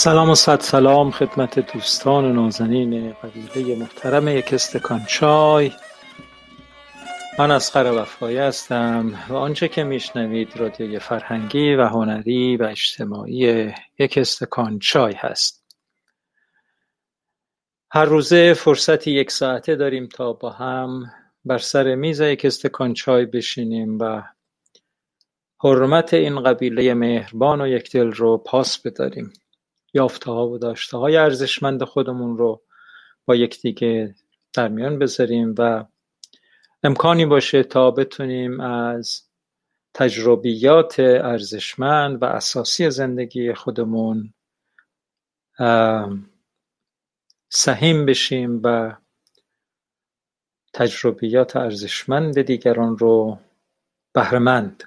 سلام 0.00 0.30
و 0.30 0.34
صد 0.34 0.60
سلام 0.60 1.10
خدمت 1.10 1.72
دوستان 1.72 2.32
نازنین 2.32 3.12
قبیله 3.12 3.76
محترم 3.76 4.28
یک 4.28 4.54
استکان 4.54 5.04
چای 5.08 5.72
من 7.38 7.50
اصغر 7.50 7.92
وفایی 7.92 8.38
هستم 8.38 9.14
و 9.28 9.34
آنچه 9.34 9.68
که 9.68 9.84
میشنوید 9.84 10.56
رادیوی 10.56 10.98
فرهنگی 10.98 11.74
و 11.74 11.86
هنری 11.86 12.56
و 12.56 12.62
اجتماعی 12.62 13.72
یک 13.98 14.18
استکان 14.18 14.78
چای 14.78 15.12
هست. 15.12 15.64
هر 17.90 18.04
روزه 18.04 18.54
فرصتی 18.54 19.10
یک 19.10 19.30
ساعته 19.30 19.76
داریم 19.76 20.06
تا 20.06 20.32
با 20.32 20.50
هم 20.50 21.12
بر 21.44 21.58
سر 21.58 21.94
میز 21.94 22.20
یک 22.20 22.44
استکان 22.44 22.94
چای 22.94 23.26
بشینیم 23.26 23.98
و 23.98 24.22
حرمت 25.64 26.14
این 26.14 26.42
قبیله 26.42 26.94
مهربان 26.94 27.60
و 27.60 27.68
یکدل 27.68 28.12
رو 28.12 28.38
پاس 28.38 28.78
بداریم. 28.78 29.32
یافته‌ها 29.94 30.48
و 30.48 30.58
داشتههای 30.58 31.16
ارزشمند 31.16 31.84
خودمون 31.84 32.38
رو 32.38 32.62
با 33.24 33.36
یکدیگه 33.36 34.14
در 34.52 34.68
میان 34.68 34.98
بذاریم 34.98 35.54
و 35.58 35.84
امکانی 36.82 37.26
باشه 37.26 37.62
تا 37.62 37.90
بتونیم 37.90 38.60
از 38.60 39.22
تجربیات 39.94 41.00
ارزشمند 41.00 42.22
و 42.22 42.24
اساسی 42.24 42.90
زندگی 42.90 43.54
خودمون 43.54 44.34
سهیم 47.48 48.06
بشیم 48.06 48.60
و 48.64 48.96
تجربیات 50.74 51.56
ارزشمند 51.56 52.42
دیگران 52.42 52.98
رو 52.98 53.38
بهرهمند. 54.12 54.84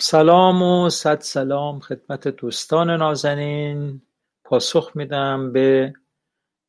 سلام 0.00 0.62
و 0.62 0.90
صد 0.90 1.20
سلام 1.20 1.80
خدمت 1.80 2.28
دوستان 2.28 2.90
نازنین. 2.90 4.02
پاسخ 4.44 4.90
میدم 4.94 5.52
به 5.52 5.94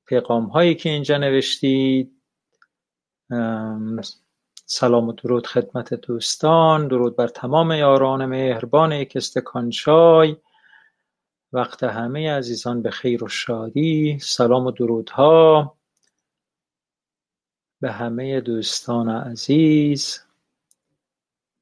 پیغام 0.06 0.46
هایی 0.46 0.76
که 0.76 0.90
اینجا 0.90 1.18
نوشتید. 1.18 2.22
سلام 4.66 5.10
و 5.10 5.14
درود 5.14 5.48
خدمت 5.48 5.94
دوستان. 5.94 6.88
درود 6.88 7.16
بر 7.16 7.28
تمام 7.28 7.72
یاران 7.72 8.26
مهربان 8.26 8.92
یک 8.92 9.14
استکان 9.16 9.70
چای. 9.70 10.36
وقت 11.54 11.84
همه 11.84 12.32
عزیزان 12.32 12.82
به 12.82 12.92
خیر 12.92 13.24
و 13.24 13.28
شادی. 13.28 14.20
سلام 14.20 14.66
و 14.66 14.72
درودها 14.72 15.78
به 17.82 17.92
همه 17.92 18.42
دوستان 18.42 19.10
عزیز. 19.10 20.29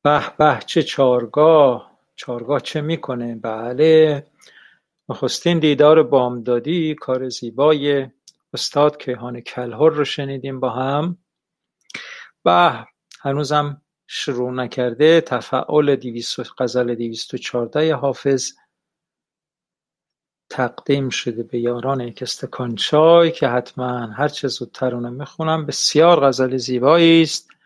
به 0.08 0.36
به 0.38 0.60
چه 0.66 0.84
چارگاه 0.84 2.00
چارگاه 2.16 2.60
چه 2.60 2.82
می‌کنه؟ 2.82 3.36
بله. 3.36 4.26
نخستین 5.10 5.60
دیدار 5.60 6.04
بامدادی 6.04 6.96
کار 6.96 7.30
زیبای 7.30 8.08
استاد 8.54 9.04
کیهان 9.04 9.42
کلهر 9.42 9.90
رو 9.90 10.06
شنیدیم 10.06 10.60
با 10.60 10.70
هم. 10.70 11.18
به 12.44 12.86
هنوزم 13.22 13.82
شروع 14.08 14.52
نکرده 14.52 15.22
تفعال 15.22 15.96
دویست 15.96 16.40
و 17.34 17.38
چارده 17.38 17.96
حافظ 17.96 18.52
تقدیم 20.50 21.10
شده 21.10 21.44
به 21.44 21.60
یاران 21.60 22.02
یک 22.02 22.22
استکان 22.22 22.76
که 23.32 23.48
حتما 23.48 24.08
هرچه 24.08 24.48
زودتر 24.48 24.96
اونو 24.96 25.12
می‌خونم 25.12 25.66
بسیار 25.66 26.28
غزل 26.28 26.58
زیبایی 26.58 27.22
است. 27.22 27.57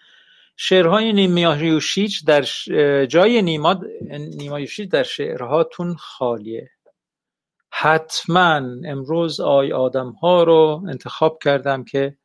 شعرهای 0.63 1.13
نیما 1.13 1.55
یوشیج 1.55 2.25
در 2.25 2.41
جای 3.05 3.41
نیما 3.41 3.79
نیما 4.09 4.59
یوشیج 4.59 4.89
در 4.89 5.03
شعرهاتون 5.03 5.95
خالیه. 5.95 6.69
حتما 7.71 8.61
امروز 8.85 9.39
آی 9.39 9.73
آدم 9.73 10.11
ها 10.11 10.43
رو 10.43 10.83
انتخاب 10.89 11.39
کردم 11.43 11.83
که 11.83 12.17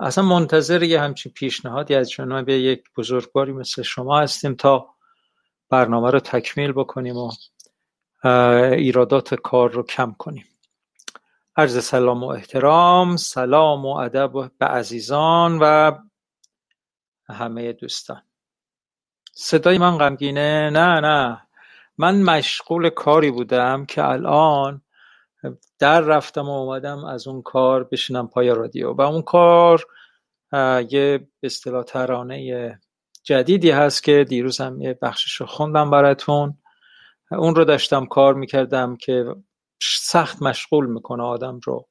اصلا 0.00 0.24
منتظر 0.24 0.82
یه 0.82 1.00
همچین 1.00 1.32
پیشنهادی 1.32 1.94
از 1.94 2.10
جناب 2.10 2.48
یک 2.48 2.84
بزرگواری 2.96 3.52
مثل 3.52 3.82
شما 3.82 4.20
هستیم 4.20 4.54
تا 4.54 4.86
برنامه 5.70 6.10
رو 6.10 6.20
تکمیل 6.20 6.72
بکنیم 6.72 7.16
و 7.16 7.30
ایرادات 8.72 9.34
کار 9.34 9.70
رو 9.70 9.82
کم 9.82 10.14
کنیم. 10.18 10.44
عرض 11.56 11.84
سلام 11.84 12.24
و 12.24 12.26
احترام 12.26 13.16
سلام 13.16 13.86
و 13.86 13.96
ادب 13.96 14.32
به 14.58 14.66
عزیزان 14.66 15.58
و 15.62 15.92
همه 17.28 17.72
دوستان. 17.72 18.22
صدای 19.32 19.78
من 19.78 19.98
غمگینه؟ 19.98 20.70
نه 20.70 21.00
نه. 21.00 21.42
من 21.98 22.22
مشغول 22.22 22.90
کاری 22.90 23.30
بودم 23.30 23.86
که 23.86 24.04
الان 24.04 24.82
در 25.78 26.00
رفتم 26.00 26.48
و 26.48 26.50
اومدم 26.50 27.04
از 27.04 27.28
اون 27.28 27.42
کار 27.42 27.84
بشینم 27.84 28.28
پای 28.28 28.50
رادیو. 28.50 28.92
و 28.92 29.00
اون 29.00 29.22
کار 29.22 29.86
یه 30.90 31.28
به 31.40 31.46
اصطلاح 31.46 31.84
ترانه 31.84 32.80
جدیدی 33.22 33.70
هست 33.70 34.02
که 34.02 34.24
دیروزم 34.28 34.80
یه 34.80 34.98
بخشش 35.02 35.32
رو 35.32 35.46
خوندم 35.46 35.90
براتون. 35.90 36.58
اون 37.30 37.54
رو 37.54 37.64
داشتم 37.64 38.06
کار 38.06 38.34
می‌کردم 38.34 38.96
که 38.96 39.34
سخت 39.82 40.42
مشغول 40.42 40.86
می‌کنه 40.86 41.22
آدم 41.22 41.60
رو. 41.64 41.88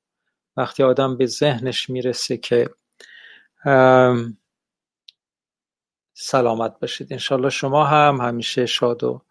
وقتی 0.57 0.83
آدم 0.83 1.17
به 1.17 1.25
ذهنش 1.25 1.89
می‌رسه 1.89 2.37
که 2.37 2.69
سلامت 6.17 6.79
باشید. 6.79 7.13
انشالله 7.13 7.50
شما 7.50 7.86
هم 7.86 8.17
همیشه 8.22 8.65
شاد 8.65 9.03
و 9.03 9.22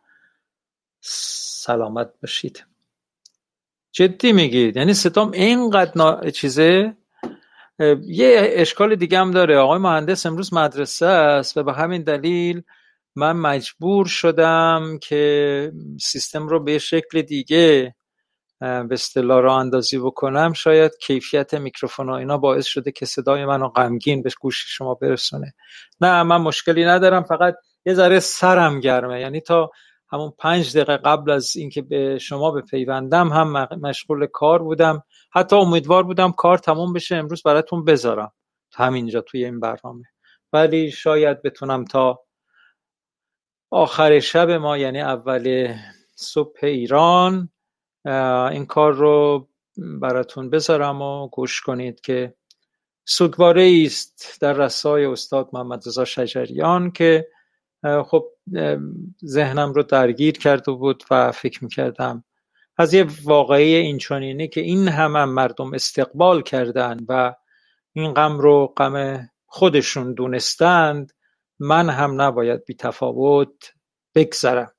سلامت 1.00 2.10
باشید. 2.22 2.66
جدی 3.92 4.32
میگید؟ 4.32 4.76
یعنی 4.76 4.94
ستام 4.94 5.30
اینقدر 5.30 5.92
نا... 5.96 6.30
چیزه؟ 6.30 6.96
یه 8.06 8.36
اشکال 8.38 8.94
دیگه 8.96 9.18
هم 9.18 9.30
داره. 9.30 9.58
آقای 9.58 9.78
مهندس 9.78 10.26
امروز 10.26 10.54
مدرسه 10.54 11.06
است 11.06 11.56
و 11.56 11.62
به 11.62 11.72
همین 11.72 12.02
دلیل 12.02 12.62
من 13.16 13.32
مجبور 13.32 14.06
شدم 14.06 14.98
که 15.02 15.72
سیستم 16.00 16.48
رو 16.48 16.64
به 16.64 16.78
شکل 16.78 17.22
دیگه 17.22 17.94
به 18.64 18.88
اصطلاح 18.94 19.40
راه 19.40 19.58
اندازی 19.58 19.98
بکنم 19.98 20.52
شاید 20.52 20.92
کیفیت 21.00 21.54
میکروفون 21.54 22.08
ها 22.08 22.16
اینا 22.16 22.38
باعث 22.38 22.66
شده 22.66 22.92
که 22.92 23.06
صدای 23.06 23.44
منو 23.44 23.68
غمگین 23.68 24.22
به 24.22 24.30
گوش 24.40 24.64
شما 24.68 24.94
برسونه. 24.94 25.54
نه 26.00 26.22
من 26.22 26.36
مشکلی 26.36 26.84
ندارم 26.84 27.22
فقط 27.22 27.54
یه 27.86 27.94
ذره 27.94 28.20
سرم 28.20 28.80
گرمه. 28.80 29.20
یعنی 29.20 29.40
تا 29.40 29.70
همون 30.12 30.32
پنج 30.38 30.76
دقیقه 30.76 30.96
قبل 30.96 31.30
از 31.30 31.56
اینکه 31.56 31.82
به 31.82 32.18
شما 32.18 32.50
به 32.50 32.60
پیوندم 32.60 33.28
هم 33.28 33.68
مشغول 33.82 34.26
کار 34.26 34.62
بودم. 34.62 35.02
حتی 35.32 35.56
امیدوار 35.56 36.02
بودم 36.02 36.32
کار 36.32 36.58
تموم 36.58 36.92
بشه 36.92 37.16
امروز 37.16 37.42
براتون 37.42 37.84
بذارم. 37.84 38.32
همینجا 38.74 39.20
توی 39.20 39.44
این 39.44 39.60
برنامه. 39.60 40.04
ولی 40.52 40.90
شاید 40.90 41.42
بتونم 41.42 41.84
تا 41.84 42.20
آخر 43.70 44.20
شب 44.20 44.50
ما 44.50 44.78
یعنی 44.78 45.00
اول 45.00 45.74
صبح 46.16 46.58
ایران 46.62 47.48
این 48.52 48.66
کار 48.66 48.92
رو 48.92 49.48
براتون 49.76 50.50
بذارم 50.50 51.02
و 51.02 51.28
گوش 51.28 51.60
کنید 51.60 52.00
که 52.00 52.34
سوگواره 53.04 53.82
است 53.86 54.38
در 54.40 54.52
رسای 54.52 55.04
استاد 55.04 55.48
محمد 55.52 55.82
رضا 55.86 56.04
شجریان 56.04 56.90
که 56.90 57.28
خب 58.06 58.26
ذهنم 59.26 59.72
رو 59.72 59.82
درگیر 59.82 60.38
کرده 60.38 60.72
بود 60.72 61.04
و 61.10 61.32
فکر 61.32 61.64
می‌کردم 61.64 62.24
از 62.76 62.94
یه 62.94 63.06
واقعی 63.24 63.74
اینچنینی 63.74 64.48
که 64.48 64.60
این 64.60 64.88
همه 64.88 65.18
هم 65.18 65.28
مردم 65.28 65.74
استقبال 65.74 66.42
کردن 66.42 66.96
و 67.08 67.34
این 67.92 68.14
غم 68.14 68.38
رو 68.38 68.66
غم 68.76 69.28
خودشون 69.46 70.14
دونستند 70.14 71.12
من 71.58 71.90
هم 71.90 72.22
نباید 72.22 72.64
بی 72.64 72.74
تفاوت 72.74 73.72
بگذرم. 74.14 74.73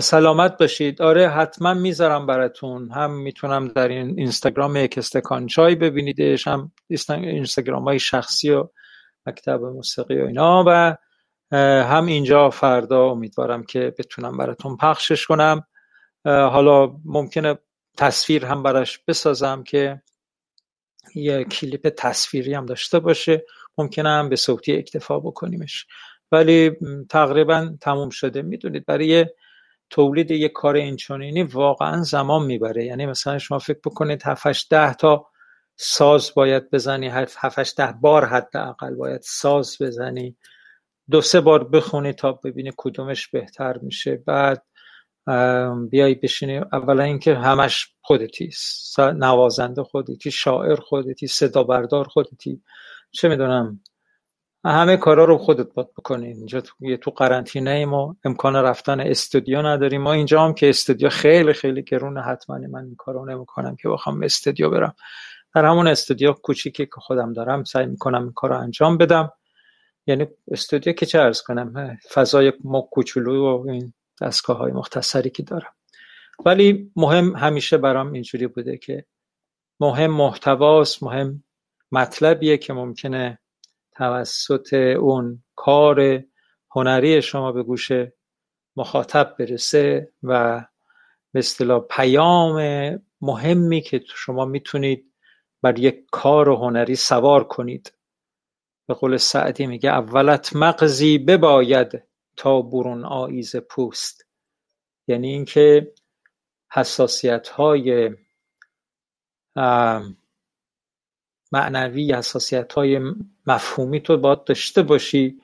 سلامت 0.00 0.58
باشید. 0.58 1.02
آره 1.02 1.28
حتما 1.28 1.74
می‌ذارم 1.74 2.26
براتون. 2.26 2.90
هم 2.90 3.10
می‌تونم 3.10 3.68
در 3.68 3.88
این 3.88 4.18
اینستاگرام 4.18 4.76
یک 4.76 4.98
استکان 4.98 5.46
چای 5.46 5.74
ببینیدش 5.74 6.48
هم 6.48 6.72
اینستاگرام 7.08 7.84
های 7.84 7.98
شخصی 7.98 8.50
و 8.50 8.68
مکتب 9.26 9.60
موسیقی 9.64 10.20
و 10.20 10.26
اینا. 10.26 10.64
و 10.66 10.96
هم 11.84 12.06
اینجا 12.06 12.50
فردا 12.50 13.04
امیدوارم 13.04 13.62
که 13.62 13.94
بتونم 13.98 14.36
براتون 14.36 14.76
پخشش 14.76 15.26
کنم. 15.26 15.66
حالا 16.24 16.96
ممکنه 17.04 17.58
تصویر 17.96 18.46
هم 18.46 18.62
براش 18.62 18.98
بسازم 19.08 19.62
که 19.62 20.02
یه 21.14 21.44
کلیپ 21.44 21.88
تصویری 21.88 22.54
هم 22.54 22.66
داشته 22.66 22.98
باشه. 22.98 23.44
ممکنه 23.78 24.08
هم 24.08 24.28
به 24.28 24.36
صوتی 24.36 24.72
اکتفا 24.72 25.20
بکنیمش. 25.20 25.86
ولی 26.32 26.70
تقریبا 27.10 27.74
تموم 27.80 28.10
شده. 28.10 28.42
می‌دونید 28.42 28.86
برای 28.86 29.26
تولید 29.94 30.30
یک 30.30 30.52
کار 30.52 30.76
اینچنینی 30.76 31.42
واقعا 31.42 32.02
زمان 32.02 32.46
می‌بره. 32.46 32.84
یعنی 32.84 33.06
مثلا 33.06 33.38
شما 33.38 33.58
فکر 33.58 33.78
بکنید 33.84 34.22
7 34.22 34.68
ده 34.70 34.94
تا 34.94 35.26
ساز 35.76 36.32
باید 36.36 36.70
بزنی 36.70 37.08
7 37.08 37.76
ده 37.76 37.94
بار 38.00 38.24
حداقل 38.24 38.94
باید 38.94 39.20
ساز 39.20 39.76
بزنی. 39.80 40.36
دو 41.10 41.20
سه 41.20 41.40
بار 41.40 41.68
بخونی 41.68 42.12
تا 42.12 42.32
ببینی 42.32 42.72
کدومش 42.76 43.28
بهتر 43.28 43.78
میشه. 43.78 44.22
بعد 44.26 44.66
بیای 45.90 46.14
بشینی. 46.14 46.58
اولا 46.58 47.02
اینکه 47.02 47.34
همش 47.34 47.94
خودتی 48.00 48.50
نوازنده 48.98 49.82
خودتی 49.82 50.30
شاعر 50.30 50.76
خودتی 50.76 51.26
صدا 51.26 51.62
بردار 51.62 52.08
خودتی. 52.08 52.62
چه 53.10 53.28
می‌دونم 53.28 53.80
همه 54.70 54.96
کارا 54.96 55.24
رو 55.24 55.38
خودت 55.38 55.74
باید 55.74 55.94
بکنی. 55.98 56.26
اینجا 56.26 56.60
تو, 56.60 56.96
تو 56.96 57.10
قرنطینه 57.10 57.86
و 57.86 58.14
امکان 58.24 58.56
رفتن 58.56 59.00
استودیو 59.00 59.62
نداریم. 59.62 60.02
ما 60.02 60.12
اینجا 60.12 60.44
هم 60.44 60.54
که 60.54 60.68
استودیو 60.68 61.08
خیلی 61.08 61.52
خیلی 61.52 61.82
گرونه. 61.82 62.22
حتما 62.22 62.58
من 62.58 62.84
این 62.84 62.94
کارو 62.98 63.24
نمی‌کنم 63.24 63.76
که 63.76 63.88
بخوام 63.88 64.22
استودیو 64.22 64.70
برم. 64.70 64.94
در 65.54 65.64
همون 65.64 65.86
استودیو 65.86 66.32
کوچیکی 66.32 66.86
که 66.86 67.00
خودم 67.00 67.32
دارم 67.32 67.64
سعی 67.64 67.86
می‌کنم 67.86 68.22
این 68.22 68.32
کار 68.32 68.52
انجام 68.52 68.98
بدم. 68.98 69.32
یعنی 70.06 70.26
استودیو 70.50 70.92
که 70.92 71.06
چه 71.06 71.20
ارز 71.20 71.42
کنم 71.42 71.98
فضای 72.12 72.52
ما 72.64 72.80
کوچولو 72.80 73.62
و 73.62 73.70
این 73.70 73.92
دستگاه 74.20 74.56
های 74.56 74.72
مختصری 74.72 75.30
که 75.30 75.42
دارم. 75.42 75.72
ولی 76.44 76.92
مهم 76.96 77.36
همیشه 77.36 77.78
برام 77.78 78.12
اینجوری 78.12 78.46
بوده 78.46 78.78
که 78.78 79.04
مهم 79.80 80.10
محتواست 80.10 81.02
مهم 81.02 81.44
مطلبیه 81.92 82.56
که 82.56 82.72
ممکنه 82.72 83.38
توسط 83.96 84.72
اون 84.98 85.44
کار 85.56 86.24
هنری 86.70 87.22
شما 87.22 87.52
به 87.52 87.62
گوش 87.62 87.90
مخاطب 88.76 89.36
برسه 89.38 90.12
و 90.22 90.60
به 91.32 91.38
اصطلاح 91.38 91.80
پیام 91.90 92.58
مهمی 93.20 93.80
که 93.80 94.00
شما 94.14 94.44
می‌تونید 94.44 95.12
بر 95.62 95.78
یک 95.78 96.06
کار 96.12 96.48
هنری 96.48 96.96
سوار 96.96 97.44
کنید. 97.44 97.92
به 98.86 98.94
قول 98.94 99.16
سعدی 99.16 99.66
میگه 99.66 99.90
اولت 99.90 100.56
مغزی 100.56 101.18
بباید 101.18 102.02
تا 102.36 102.62
برون 102.62 103.04
آیز 103.04 103.56
پوست. 103.56 104.26
یعنی 105.08 105.28
اینکه 105.28 105.92
حساسیت 106.72 107.48
های 107.48 108.10
معنوی 111.52 112.12
حساسیت 112.12 112.72
های 112.72 113.00
مفهومی 113.46 114.00
تو 114.00 114.16
باید 114.16 114.44
داشته 114.44 114.82
باشی 114.82 115.40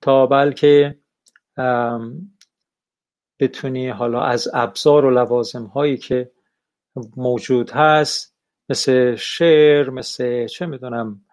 تا 0.00 0.26
بلکه 0.26 0.98
بتونی 3.40 3.88
حالا 3.88 4.22
از 4.22 4.48
ابزار 4.54 5.04
و 5.04 5.10
لوازم 5.10 5.64
هایی 5.64 5.96
که 5.96 6.30
موجود 7.16 7.70
هست 7.70 8.34
مثل 8.68 9.16
شعر 9.16 9.90
مثل 9.90 10.46
چه 10.46 10.66
می‌دونم 10.66 11.24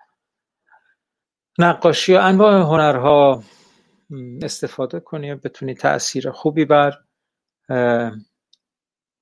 نقاشی 1.59 2.13
و 2.13 2.17
انواع 2.17 2.53
هنرها 2.53 3.43
استفاده 4.41 4.99
کنی 4.99 5.31
و 5.31 5.35
بتونی 5.35 5.73
تاثیر 5.73 6.31
خوبی 6.31 6.65
بر 6.65 6.97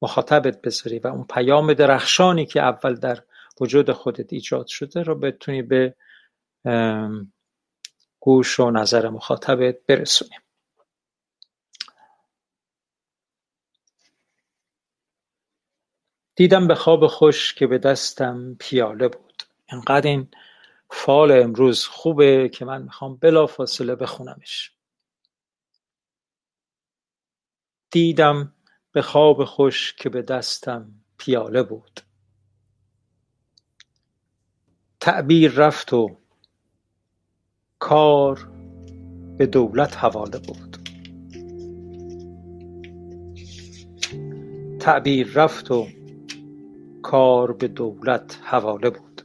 مخاطبت 0.02 0.62
بذاری 0.62 1.00
و 1.00 1.08
اون 1.08 1.23
پیام 1.23 1.73
درخشانی 1.73 2.45
که 2.45 2.62
اول 2.62 2.95
در 2.95 3.23
وجود 3.62 3.91
خودت 3.91 4.34
ایجاد 4.34 4.67
شده 4.67 5.04
رو 5.04 5.15
بتونی 5.15 5.62
به 5.62 5.95
گوش 8.19 8.60
و 8.60 8.72
نظر 8.72 9.10
مخاطبت 9.10 9.76
برسونی 9.88 10.36
دیدم 16.36 16.67
به 16.67 16.76
خواب 16.76 17.08
خوش 17.08 17.54
که 17.54 17.67
به 17.67 17.78
دستم 17.78 18.56
پیاله 18.60 19.08
بود. 19.08 19.43
انقدر 19.69 20.08
این 20.08 20.32
فال 20.91 21.32
امروز 21.32 21.86
خوبه 21.86 22.50
که 22.54 22.65
من 22.65 22.82
می‌خوام 22.82 23.15
بلا 23.17 23.48
فاصله 23.48 23.95
بخونمش. 23.95 24.74
دیدم 27.91 28.56
به 28.91 29.02
خواب 29.02 29.45
خوش 29.45 29.93
که 29.93 30.10
به 30.10 30.22
دستم 30.22 30.91
پیاله 31.17 31.63
بود. 31.63 32.02
تعبیر 35.00 35.52
رفت 35.52 35.93
و 35.93 36.18
کار 37.80 38.50
به 39.38 39.46
دولت 39.46 39.98
حواله 39.98 40.39
بود. 40.39 40.78
تعبیر 44.80 45.32
رفت 45.34 45.72
و 45.72 45.88
کار 47.04 47.54
به 47.54 47.68
دولت 47.68 48.39
حواله 48.44 48.89
بود. 48.89 49.22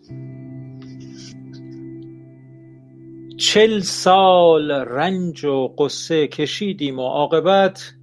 چل 3.37 3.81
سال 3.81 4.71
رنج 4.71 5.45
و 5.45 5.69
قصه 5.79 6.27
کشیدیم 6.27 6.99
و 6.99 7.03
عاقبت 7.03 7.95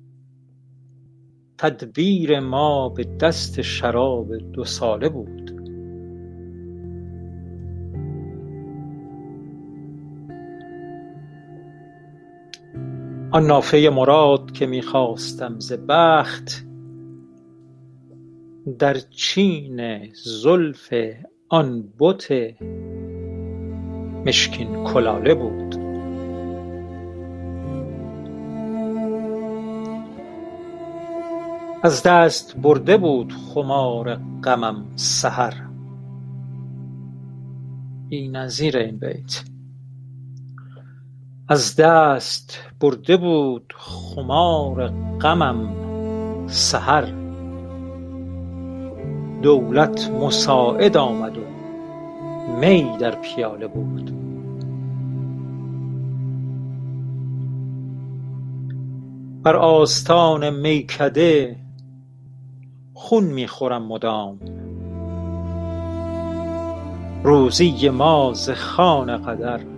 تدبیر 1.57 2.39
ما 2.39 2.89
به 2.89 3.03
دست 3.03 3.61
شراب 3.61 4.37
دو 4.37 4.63
ساله 4.63 5.09
بود. 5.09 5.40
آن 13.33 13.47
نافه 13.47 13.89
مراد 13.93 14.51
که 14.51 14.65
می 14.65 14.81
خواستم 14.81 15.59
ز 15.59 15.73
بخت 15.73 16.65
در 18.79 18.93
چین 18.93 20.09
زلف 20.13 20.93
آن 21.49 21.83
بت 21.99 22.31
مشکین 24.25 24.83
کلاله 24.83 25.33
بود. 25.33 25.75
از 31.83 32.03
دست 32.03 32.55
برده 32.57 32.97
بود 32.97 33.33
خمار 33.33 34.15
غمم 34.43 34.85
سحر. 34.95 35.53
نظیر 38.11 38.77
این 38.77 38.97
بیت. 38.97 39.43
از 41.51 41.75
دست 41.75 42.59
برده 42.79 43.17
بود 43.17 43.73
خمار 43.77 44.87
غمم 45.21 45.69
سحر. 46.47 47.05
دولت 49.41 50.09
مساعد 50.09 50.97
آمد 50.97 51.37
و 51.37 51.41
می 52.59 52.97
در 52.99 53.15
پیاله 53.15 53.67
بود 53.67 54.11
بر 59.43 59.55
آستان 59.55 60.49
میکده 60.49 61.55
خون 62.93 63.23
می‌خورم 63.23 63.83
مدام. 63.83 64.39
روزی 67.23 67.89
ما 67.89 68.33
ز 68.33 68.49
خوان 68.49 69.17
قدر 69.17 69.70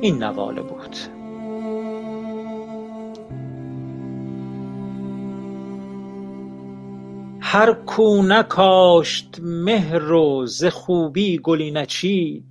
این 0.00 0.22
نواله 0.22 0.62
بود. 0.62 0.96
هر 7.40 7.72
کو 7.72 8.22
نکاشت 8.22 9.40
مهر 9.42 10.12
و 10.12 10.46
ز 10.46 10.64
خوبی 10.64 11.38
گلی 11.38 11.70
نچید 11.70 12.44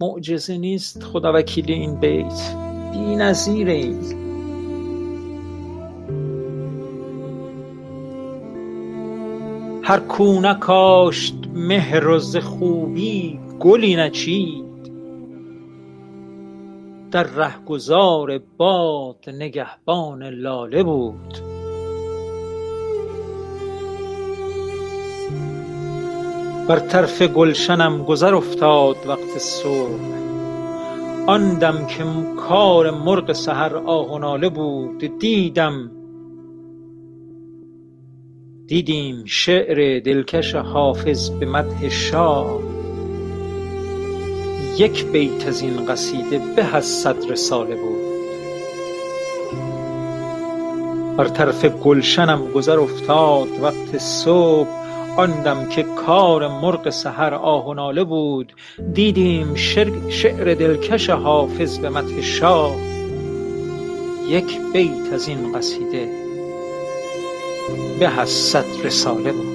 معجزه 0.00 0.58
نیست 0.58 1.02
خداوکیلی 1.02 1.72
این 1.72 2.00
بیت. 2.00 2.56
بی‌نظیره 2.92 3.72
این 3.72 3.98
هر 9.84 10.00
کو 10.00 10.40
نکاشت 10.40 11.34
مهر 11.54 12.08
و 12.08 12.18
ز 12.18 12.36
خوبی 12.36 13.40
گلی 13.60 13.96
نچید 13.96 14.71
در 17.12 17.22
رهگذار 17.22 18.38
باد 18.38 19.24
نگهبان 19.28 20.22
لاله 20.22 20.82
بود. 20.82 21.38
بر 26.68 26.78
طرف 26.78 27.22
گلشنم 27.22 28.04
گذر 28.04 28.34
افتاد 28.34 28.96
وقت 29.06 29.38
صبح. 29.38 30.22
آن 31.26 31.58
دم 31.58 31.86
که 31.86 32.04
کار 32.36 32.90
مرغ 32.90 33.32
سحر 33.32 33.76
آه 33.76 34.12
و 34.12 34.18
ناله 34.18 34.48
بود 34.48 35.18
دیدم 35.18 35.90
دیدیم 38.66 39.24
شعر 39.24 40.00
دلکش 40.00 40.54
حافظ 40.54 41.30
به 41.30 41.46
مدح 41.46 41.88
شاه. 41.88 42.71
یک 44.78 45.06
بیت 45.06 45.48
از 45.48 45.62
این 45.62 45.86
قصیده 45.86 46.40
به 46.56 46.76
از 46.76 46.84
صد 46.84 47.30
رساله 47.30 47.76
بود. 47.76 48.02
بر 51.16 51.28
طرف 51.28 51.64
گلشنم 51.64 52.52
گذر 52.52 52.78
افتاد 52.78 53.48
وقت 53.62 53.98
صبح. 53.98 54.82
آن 55.16 55.42
دم 55.42 55.68
که 55.68 55.82
کار 55.82 56.48
مرغ 56.48 56.90
سحر 56.90 57.34
آه 57.34 57.68
و 57.68 57.74
ناله 57.74 58.04
بود 58.04 58.52
دیدیم 58.94 59.54
شعر 60.08 60.54
دلکش 60.54 61.10
حافظ 61.10 61.78
به 61.78 61.90
مدح 61.90 62.20
شاه. 62.20 62.76
یک 64.28 64.60
بیت 64.72 65.12
از 65.12 65.28
این 65.28 65.52
قصیده 65.52 66.08
به 68.00 68.24
صد 68.24 68.64
رساله 68.84 69.32
بود. 69.32 69.51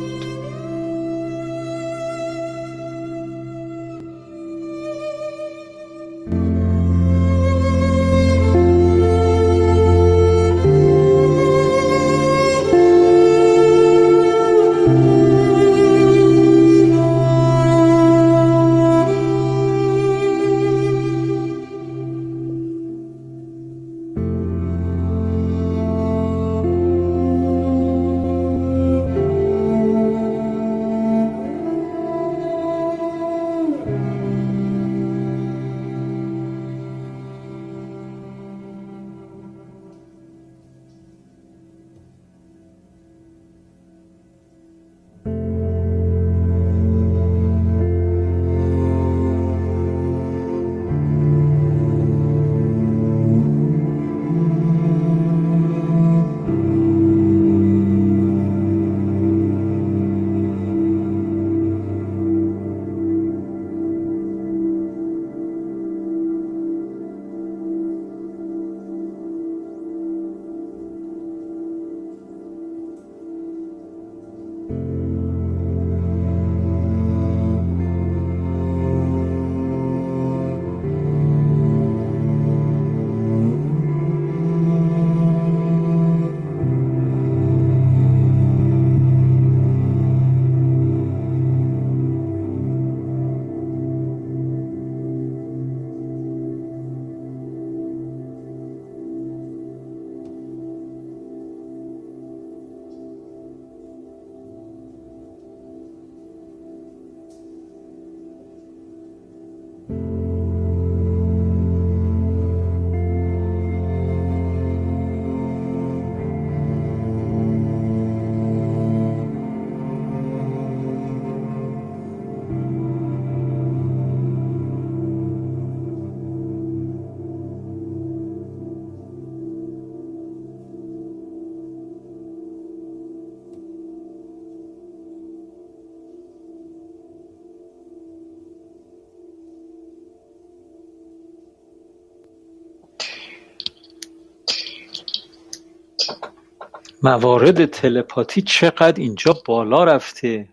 موارد 147.08 147.65
تلپاتی 147.65 148.41
چقدر 148.41 149.02
اینجا 149.02 149.41
بالا 149.46 149.84
رفته؟ 149.84 150.50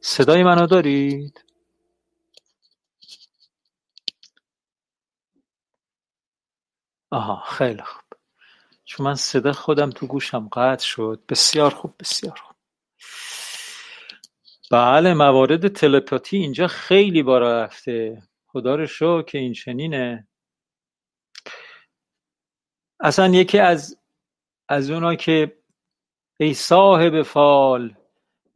صدای 0.00 0.42
منو 0.42 0.66
دارید؟ 0.66 1.44
آها 7.10 7.44
خیلی 7.44 7.82
خوب. 7.82 8.02
چون 8.84 9.06
من 9.06 9.14
صدا 9.14 9.52
خودم 9.52 9.90
تو 9.90 10.06
گوشم 10.06 10.48
قطع 10.48 10.84
شد. 10.84 11.20
بسیار 11.28 11.74
خوب 11.74 11.94
بسیار 11.98 12.38
خوب. 12.38 12.56
بله 14.70 15.14
موارد 15.14 15.68
تلپاتی 15.68 16.36
اینجا 16.36 16.66
خیلی 16.66 17.22
بالا 17.22 17.64
رفته. 17.64 18.22
خدا 18.46 18.74
رو 18.74 18.86
شو 18.86 19.22
که 19.22 19.38
این 19.38 19.52
چنینه. 19.52 20.28
اصلا 23.00 23.26
یکی 23.28 23.58
از 23.58 23.99
از 24.70 24.90
اونا 24.90 25.14
که 25.14 25.58
ای 26.40 26.54
صاحب 26.54 27.22
فال 27.22 27.94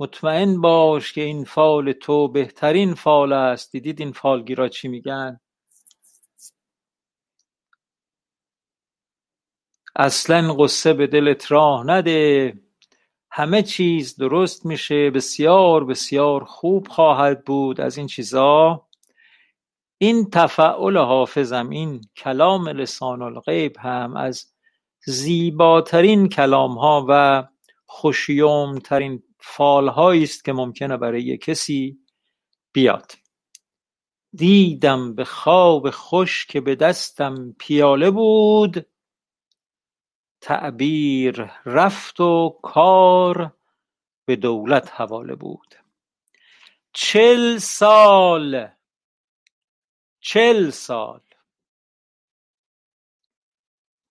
مطمئن 0.01 0.61
باش 0.61 1.13
که 1.13 1.21
این 1.21 1.45
فال 1.45 1.93
تو 1.93 2.29
بهترین 2.29 2.95
فال 2.95 3.33
است. 3.33 3.73
دیدید 3.73 4.01
این 4.01 4.13
فالگیرا 4.13 4.69
چی 4.69 4.89
میگن؟ 4.89 5.41
اصلا 9.97 10.55
قصه 10.55 10.93
به 10.93 11.07
دلت 11.07 11.53
راه 11.53 11.87
نده. 11.87 12.55
همه 13.31 13.63
چیز 13.63 14.17
درست 14.17 14.67
میشه. 14.67 15.11
بسیار 15.11 15.85
بسیار 15.85 16.45
خوب 16.45 16.89
خواهد 16.89 17.45
بود. 17.45 17.81
از 17.81 17.99
این 17.99 18.07
چیزا. 18.07 18.87
این 19.99 20.31
تفعل 20.31 20.97
حافظم 20.97 21.69
این 21.69 22.01
کلام 22.17 22.69
لسان 22.69 23.23
الغیب 23.23 23.77
هم 23.79 24.17
از 24.17 24.54
زیباترین 25.07 26.29
کلامها 26.29 27.07
و 27.09 27.45
خوشیومترین 27.87 29.23
فالهایی 29.39 30.23
است 30.23 30.45
که 30.45 30.53
ممکنه 30.53 30.97
برای 30.97 31.23
یک 31.23 31.45
کسی 31.45 31.99
بیاد. 32.73 33.13
دیدم 34.33 35.15
به 35.15 35.25
خواب 35.25 35.91
خوش 35.91 36.47
که 36.47 36.61
به 36.61 36.75
دستم 36.75 37.53
پیاله 37.59 38.11
بود. 38.11 38.87
تعبیر 40.41 41.51
رفت 41.67 42.21
و 42.21 42.59
کار 42.63 43.53
به 44.25 44.37
دولت 44.37 44.93
حواله 44.93 45.35
بود. 45.35 45.75
چل 46.93 47.59
سال 47.59 48.69
چل 50.21 50.71
سال 50.71 51.21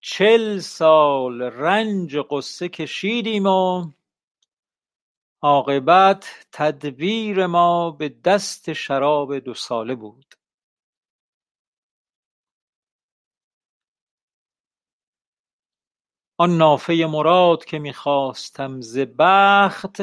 چل 0.05 0.59
سال 0.59 1.41
رنج 1.41 2.17
غصه 2.29 2.69
کشیدیم 2.69 3.45
و 3.45 3.91
عاقبت 5.41 6.47
تدبیر 6.51 7.47
ما 7.47 7.91
به 7.91 8.09
دست 8.09 8.73
شراب 8.73 9.39
دو 9.39 9.53
ساله 9.53 9.95
بود. 9.95 10.35
آن 16.37 16.57
نافه 16.57 17.07
مراد 17.09 17.65
که 17.65 17.79
می 17.79 17.93
خواستم 17.93 18.81
ز 18.81 18.97
بخت 19.19 20.01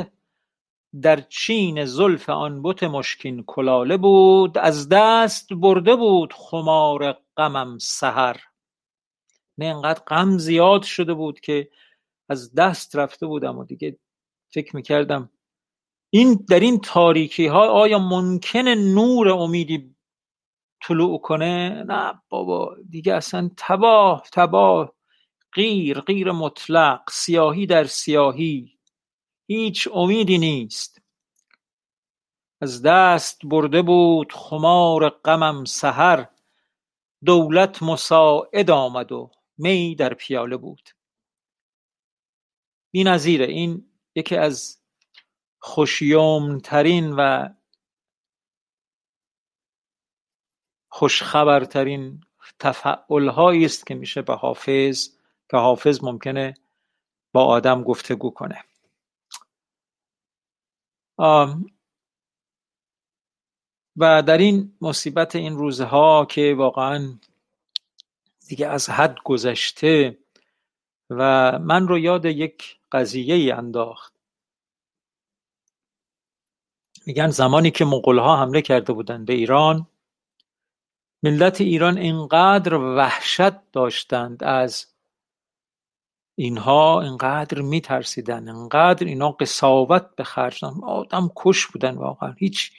در 1.03 1.21
چین 1.21 1.85
زلف 1.85 2.31
آن 2.31 2.63
بت 2.63 2.83
مشکین 2.83 3.45
کلاله 3.45 3.97
بود 3.97 4.59
از 4.59 4.89
دست 4.89 5.53
برده 5.53 5.97
بود 5.97 6.33
خمار 6.33 7.17
غمم 7.37 7.79
سحر. 7.79 8.50
نه 9.61 9.67
انقدر 9.67 10.03
غم 10.07 10.39
زیاد 10.39 10.83
شده 10.83 11.15
بود 11.15 11.41
که 11.41 11.71
از 12.29 12.55
دست 12.55 12.97
رفته 12.97 13.27
بودم 13.27 13.59
و 13.59 13.65
دیگه 13.65 13.99
فکر 14.55 14.77
می‌کردم 14.77 15.31
این 16.11 16.45
در 16.49 16.61
این 16.61 16.81
تاریکی 16.81 17.47
ها 17.47 17.69
آیا 17.69 17.99
ممکنه 17.99 18.75
نور 18.75 19.29
امیدی 19.29 19.97
طلوع 20.83 21.21
کنه؟ 21.21 21.85
نه 21.87 22.23
بابا 22.29 22.77
دیگه 22.91 23.15
اصلا 23.15 23.51
تباه 23.57 24.25
تباه 24.33 24.95
غیر 25.53 26.01
غیر 26.01 26.33
مطلق 26.33 27.11
سیاهی 27.11 27.67
در 27.67 27.85
سیاهی 27.85 28.79
هیچ 29.47 29.89
امیدی 29.93 30.39
نیست. 30.39 31.03
از 32.61 32.83
دست 32.83 33.41
برده 33.45 33.83
بود 33.83 34.33
خمار 34.33 35.09
غمم 35.09 35.65
سحر 35.65 36.27
دولت 37.25 37.83
مساعد 37.83 38.71
آمد 38.71 39.13
و 39.13 39.31
می 39.61 39.95
در 39.95 40.15
پیاله 40.15 40.57
بود. 40.57 40.91
بی 42.93 43.05
نظیره 43.05 43.45
این 43.45 43.93
یکی 44.15 44.37
از 44.37 44.83
خوشیومترین 45.59 47.13
و 47.19 47.49
خوشخبرترین 50.89 52.21
تفعل 52.59 53.29
است 53.65 53.87
که 53.87 53.95
میشه 53.95 54.23
به 54.23 54.35
حافظ 54.35 55.09
که 55.51 55.57
حافظ 55.57 56.05
ممکنه 56.05 56.55
با 57.33 57.45
آدم 57.45 57.83
گفتگو 57.83 58.31
کنه. 58.31 58.65
و 63.97 64.23
در 64.23 64.39
این 64.39 64.77
مصیبت 64.81 65.37
این 65.37 65.57
روزها 65.57 66.27
که 66.31 66.55
واقعا 66.59 67.19
دیگه 68.51 68.67
از 68.67 68.91
حد 68.91 69.17
گذشته 69.25 70.19
و 71.11 71.59
من 71.59 71.89
رو 71.89 71.99
یاد 71.99 72.25
یک 72.25 72.79
قضیه 72.93 73.35
ای 73.35 73.51
انداخت. 73.51 74.15
میگن 77.07 77.29
زمانی 77.29 77.71
که 77.71 77.85
ها 77.85 78.37
حمله 78.37 78.63
کرده 78.63 78.93
بودند 78.93 79.27
به 79.27 79.33
ایران 79.33 79.87
ملت 81.23 81.61
ایران 81.61 81.99
اینقدر 81.99 82.75
وحشت 82.75 83.71
داشتند 83.73 84.45
از 84.45 84.87
اینها 86.35 87.03
اینقدر 87.03 87.61
میترسیدن 87.61 88.49
اینقدر 88.49 89.07
اینا 89.07 89.31
قصاوت 89.31 90.17
به 90.17 90.25
خرج 90.25 90.65
آدم 90.83 91.31
کش 91.37 91.67
بودن 91.67 91.95
واقعا. 91.95 92.33
هیچ 92.33 92.73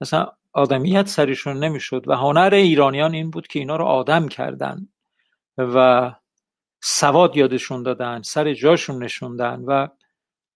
مثلا 0.00 0.32
آدمیت 0.52 1.06
سرشون 1.06 1.64
نمی‌شد 1.64 2.08
و 2.08 2.16
هنر 2.16 2.50
ایرانیان 2.54 3.14
این 3.14 3.30
بود 3.30 3.46
که 3.46 3.58
اینا 3.58 3.76
رو 3.76 3.84
آدم 3.84 4.28
کردن 4.28 4.88
و 5.58 6.10
سواد 6.82 7.36
یادشون 7.36 7.82
دادن 7.82 8.22
سر 8.22 8.54
جاشون 8.54 9.02
نشوندن 9.02 9.60
و 9.60 9.88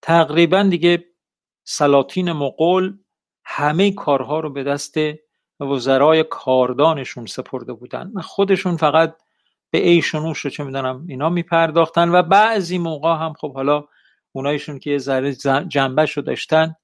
تقریبا 0.03 0.63
دیگه 0.63 1.05
سلاطین 1.65 2.33
مغول 2.33 2.99
همه 3.45 3.93
کارها 3.93 4.41
رو 4.41 4.51
به 4.51 4.65
دست 4.65 4.95
وزرای 5.61 6.25
کاردانشون 6.31 7.27
سپرده 7.27 7.73
بودن 7.73 8.13
و 8.15 8.23
خودشون 8.23 8.77
فقط 8.77 9.17
به 9.71 9.79
عیش 9.79 10.07
رو 10.07 10.35
چه 10.35 10.65
می‌دونم 10.65 11.07
اینا 11.09 11.29
میپرداختن 11.29 12.09
و 12.09 12.23
بعضی 12.23 12.79
موقع 12.79 13.15
هم 13.15 13.33
خب 13.33 13.55
حالا 13.55 13.85
اونایشون 14.33 14.79
که 14.79 14.91
یه 14.91 14.99
ذره 14.99 15.35
جنبه 15.69 16.05
رو 16.05 16.23
داشتن 16.23 16.77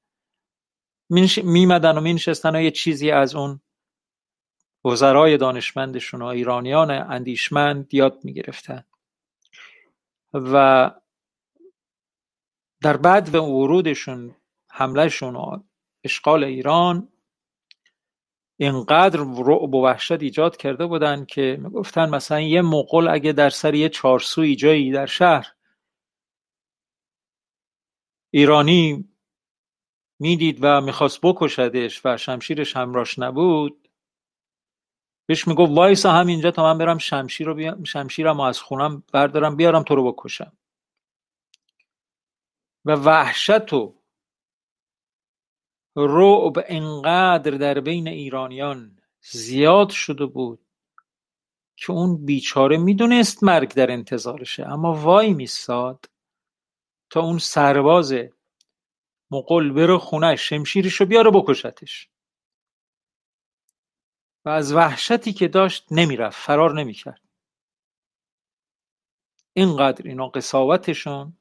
میمدن 1.44 1.98
و 1.98 2.00
مینشستن 2.00 2.56
و 2.56 2.60
یه 2.60 2.70
چیزی 2.70 3.10
از 3.10 3.34
اون 3.34 3.60
وزرای 4.84 5.36
دانشمندشون 5.36 6.22
و 6.22 6.24
ایرانیان 6.24 6.90
اندیشمند 6.90 7.94
یاد 7.94 8.18
می‌گرفتن. 8.24 8.84
و 10.34 10.90
در 12.82 12.96
بعد 12.96 13.32
به 13.32 13.40
ورودشون 13.40 14.36
حملهشون 14.70 15.36
و 15.36 15.62
اشغال 16.04 16.44
ایران 16.44 17.08
اینقدر 18.56 19.20
رعب 19.20 19.74
و 19.74 19.84
وحشت 19.84 20.22
ایجاد 20.22 20.56
کرده 20.56 20.86
بودن 20.86 21.24
که 21.24 21.58
می‌گفتن 21.60 22.08
مثلا 22.08 22.40
یه 22.40 22.62
مغول 22.62 23.08
اگه 23.08 23.32
در 23.32 23.50
سر 23.50 23.74
یه 23.74 23.88
چارسوی 23.88 24.56
جایی 24.56 24.92
در 24.92 25.06
شهر 25.06 25.54
ایرانی 28.30 29.11
می‌دید 30.22 30.58
و 30.60 30.80
می‌خواست 30.80 31.20
بکشدش 31.22 32.06
و 32.06 32.16
شمشیرش 32.16 32.76
همراش 32.76 33.18
نبود 33.18 33.88
بهش 35.26 35.48
می‌گفت 35.48 35.72
وایسا 35.72 36.12
همینجا 36.12 36.50
تا 36.50 36.62
من 36.62 36.78
برم 36.78 36.98
شمشیر 36.98 37.46
رو 37.46 37.54
بیا... 37.54 37.78
شمشیرم 37.84 38.40
از 38.40 38.60
خونم 38.60 39.02
بردارم 39.12 39.56
بیارم 39.56 39.82
تو 39.82 39.94
رو 39.94 40.12
بکشم. 40.12 40.52
و 42.84 42.92
وحشت 42.92 43.72
و 43.72 43.94
رعب 45.96 46.64
انقدر 46.66 47.50
در 47.50 47.80
بین 47.80 48.08
ایرانیان 48.08 48.98
زیاد 49.20 49.90
شده 49.90 50.26
بود 50.26 50.66
که 51.76 51.92
اون 51.92 52.26
بیچاره 52.26 52.76
می‌دونست 52.76 53.44
مرگ 53.44 53.74
در 53.74 53.90
انتظارشه 53.90 54.66
اما 54.66 54.94
وای 54.94 55.32
میستاد 55.32 56.10
تا 57.10 57.20
اون 57.20 57.38
سرباز 57.38 58.14
مقل 59.32 59.70
بره 59.70 59.98
خونه 59.98 60.36
شمشیرشو 60.36 61.06
بیاره 61.06 61.30
بکشتش. 61.30 62.08
و 64.44 64.48
از 64.48 64.72
وحشتی 64.72 65.32
که 65.32 65.48
داشت 65.48 65.86
نمی‌رفت 65.90 66.38
فرار 66.38 66.80
نمی‌کرد. 66.80 67.20
اینقدر 69.52 70.08
اینا 70.08 70.28
قصاوتشون 70.28 71.36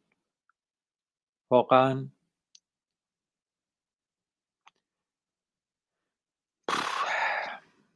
واقعا 1.52 2.08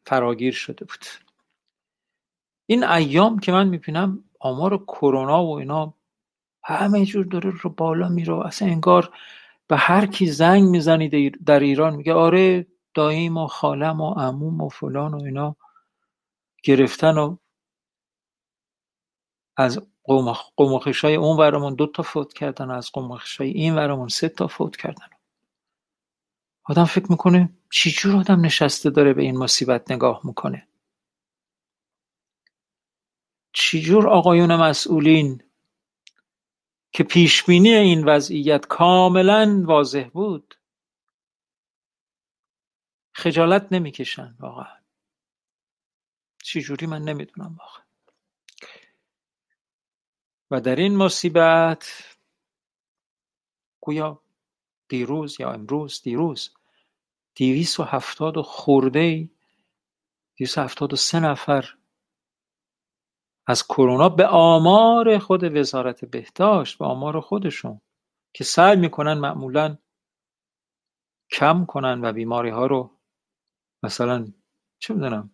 فراگیر 0.06 0.54
شده 0.54 0.86
بود. 0.86 1.06
این 2.66 2.84
ایام 2.84 3.40
که 3.40 3.52
من 3.52 3.68
می‌بینم 3.68 4.24
آمار 4.40 4.78
کرونا 4.78 5.46
و 5.46 5.58
اینا 5.60 5.94
همه 6.64 7.06
جور 7.06 7.26
داره 7.26 7.52
رو 7.62 7.70
بالا 7.70 8.10
میره 8.10 8.46
اصلا 8.46 8.68
انگار 8.68 9.14
به 9.68 9.78
هر 9.78 10.06
کی 10.06 10.26
زنگ 10.28 10.64
می‌زنید 10.64 11.46
در 11.46 11.60
ایران 11.60 11.96
میگه 11.96 12.14
آره 12.14 12.68
داییم 12.94 13.38
و 13.38 13.48
خالم 13.48 14.02
و 14.02 14.14
عموم 14.14 14.62
و 14.62 14.70
فلان 14.70 15.14
و 15.14 15.24
اینا 15.24 15.56
گرفتن 16.64 17.18
و 17.18 17.38
از 19.58 19.78
و 20.08 20.80
های 21.04 21.16
اون 21.16 21.38
ورمون 21.38 21.76
دو 21.76 21.88
تا 21.88 22.04
فوت 22.04 22.34
کردن 22.34 22.72
از 22.72 22.92
قوم 22.92 23.18
های 23.40 23.50
این 23.50 23.76
ورمون 23.76 24.08
سه 24.08 24.30
تا 24.30 24.48
فوت 24.48 24.76
کردن. 24.76 25.08
آدم 26.64 26.86
فکر 26.86 27.12
می‌کنه 27.12 27.50
چی 27.72 27.92
جور 27.92 28.16
آدم 28.16 28.46
نشسته 28.46 28.90
داره 28.90 29.14
به 29.14 29.22
این 29.22 29.38
مصیبت 29.38 29.92
نگاه 29.92 30.22
می‌کنه. 30.24 30.68
چی 33.54 33.82
جور 33.82 34.10
آقایون 34.10 34.56
مسئولین 34.56 35.42
که 36.96 37.04
پیشبینی 37.04 37.70
این 37.70 38.06
وضعیت 38.06 38.66
کاملا 38.66 39.64
واضح 39.66 40.10
بود. 40.14 40.56
خجالت 43.12 43.68
نمی‌کشن 43.72 44.36
واقعا. 44.40 44.78
چجوری 46.44 46.86
من 46.86 47.02
نمی‌دونم 47.02 47.58
واقعا. 47.60 47.84
و 50.52 50.62
در 50.62 50.76
این 50.76 50.96
مصیبت 50.96 52.04
گویا 53.82 54.22
دیروز 54.88 55.40
یا 55.40 55.52
امروز 55.52 56.02
دیروز 56.02 56.50
دیویس 57.36 57.80
و 57.80 57.84
هفتاد 57.84 58.38
و 58.38 58.44
خورده 58.44 59.30
دیویس 60.36 60.58
و 60.58 60.62
هفتاد 60.62 60.94
و 60.94 60.96
سه 60.96 61.20
نفر 61.20 61.76
از 63.48 63.64
کرونا 63.68 64.10
به 64.10 64.28
آمار 64.28 65.18
خود 65.20 65.58
وزارت 65.58 66.06
بهداشت 66.06 66.78
به 66.78 66.86
آمار 66.86 67.20
خودشون 67.20 67.82
که 68.34 68.44
سعی 68.44 68.76
می‌کنن 68.76 69.14
معمولا 69.14 69.78
کم 71.32 71.66
کنن 71.66 72.06
و 72.06 72.14
بیماری 72.14 72.50
ها 72.50 72.66
رو 72.66 72.92
مثلا 73.84 74.28
چه 74.80 74.94
می‌دونم 74.94 75.32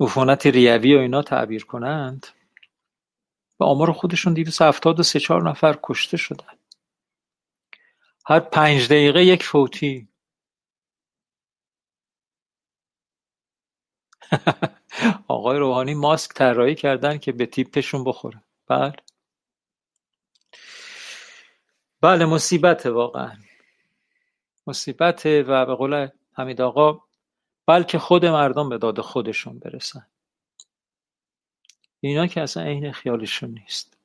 عفونت 0.00 0.46
ریوی 0.46 0.96
و 0.96 0.98
اینا 0.98 1.22
تعبیر 1.22 1.64
کنند. 1.64 2.26
به 3.58 3.64
آمار 3.64 3.92
خودشون 3.92 4.34
دیویس 4.34 4.62
هفتاد 4.62 5.00
و 5.00 5.02
سه 5.02 5.20
چهار 5.20 5.50
نفر 5.50 5.78
کشته 5.82 6.16
شدن. 6.16 6.58
هر 8.26 8.40
پنج 8.40 8.86
دقیقه 8.86 9.24
یک 9.24 9.42
فوتی. 9.42 10.08
آقای 15.28 15.58
روحانی 15.58 15.94
ماسک 15.94 16.32
طراحی 16.34 16.74
کردن 16.74 17.18
که 17.18 17.32
به 17.32 17.46
تیپشون 17.46 18.04
بخوره 18.04 18.42
بله. 18.66 18.92
بله 22.00 22.24
مصیبت 22.26 22.86
واقعا. 22.86 23.36
مصیبت 24.66 25.26
و 25.26 25.66
به 25.66 25.74
قول 25.74 26.08
حمید 26.32 26.60
آقا 26.60 27.00
بلکه 27.66 27.98
خود 27.98 28.26
مردم 28.26 28.68
به 28.68 28.78
داد 28.78 29.00
خودشون 29.00 29.58
برسن. 29.58 30.06
اینا 32.00 32.26
که 32.26 32.40
اصلا 32.40 32.62
عین 32.62 32.92
خیالشون 32.92 33.50
نیست. 33.50 33.96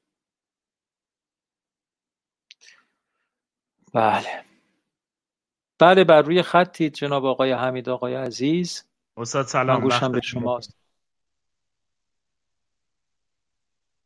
بله. 3.94 4.46
بله 5.80 6.04
بر 6.04 6.22
روی 6.22 6.42
خطی 6.42 6.90
جناب 6.90 7.26
آقای 7.26 7.52
حمید 7.52 7.90
آقای 7.90 8.16
عزیز. 8.16 8.84
استاد 9.18 9.46
سلام 9.46 9.82
گوشم 9.82 10.12
به 10.12 10.22
شماست. 10.22 10.85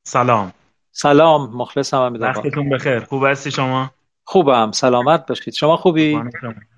سلام. 0.09 0.53
سلام 0.91 1.57
مخلصم 1.57 1.97
حمید 1.97 2.23
آقا 2.23 2.39
وقتتون 2.39 2.69
بخیر. 2.69 2.99
خوب 2.99 3.25
هستی 3.25 3.51
شما؟ 3.51 3.91
خوبم 4.23 4.71
سلامت 4.71 5.25
باشید. 5.27 5.53
شما 5.53 5.77
خوبی؟ 5.77 6.21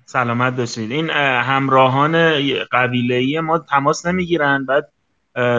سلامت 0.06 0.56
باشید. 0.56 0.92
این 0.92 1.10
همراهان 1.10 2.32
قبیله 2.72 3.40
ما 3.40 3.58
تماس 3.58 4.06
نمی‌گیرن 4.06 4.66
بعد 4.66 4.92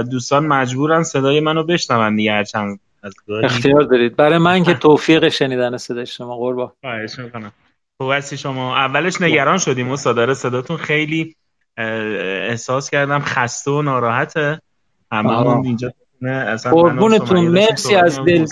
دوستان 0.10 0.46
مجبورن 0.46 1.04
صدای 1.04 1.40
منو 1.40 1.64
بشنون 1.64 2.16
دیگه 2.16 2.32
هرچند 2.34 2.80
اختیار 3.44 3.82
دارید. 3.82 4.16
برای 4.16 4.38
من 4.38 4.64
که 4.64 4.74
توفیق 4.74 5.30
شنیدن 5.30 5.78
صدای 5.78 6.06
شما 6.06 6.38
قربان. 6.38 6.72
خواهش 6.82 7.20
می‌کنم. 7.20 7.52
خوب 7.98 8.12
هستی 8.12 8.38
شما. 8.38 8.76
اولش 8.78 9.22
نگران 9.22 9.58
شدیم 9.58 9.92
استاد 9.92 10.34
صداتون 10.34 10.78
خیلی 10.78 11.36
احساس 11.78 12.90
کردم 12.90 13.20
خسته 13.20 13.72
و 13.72 13.82
ناراحته. 13.82 14.62
هممون 15.12 15.66
اینجا 15.66 15.94
نه 16.22 16.56
قربونتون، 16.56 17.48
مرسی 17.48 17.96
از. 17.96 18.20
دل. 18.20 18.46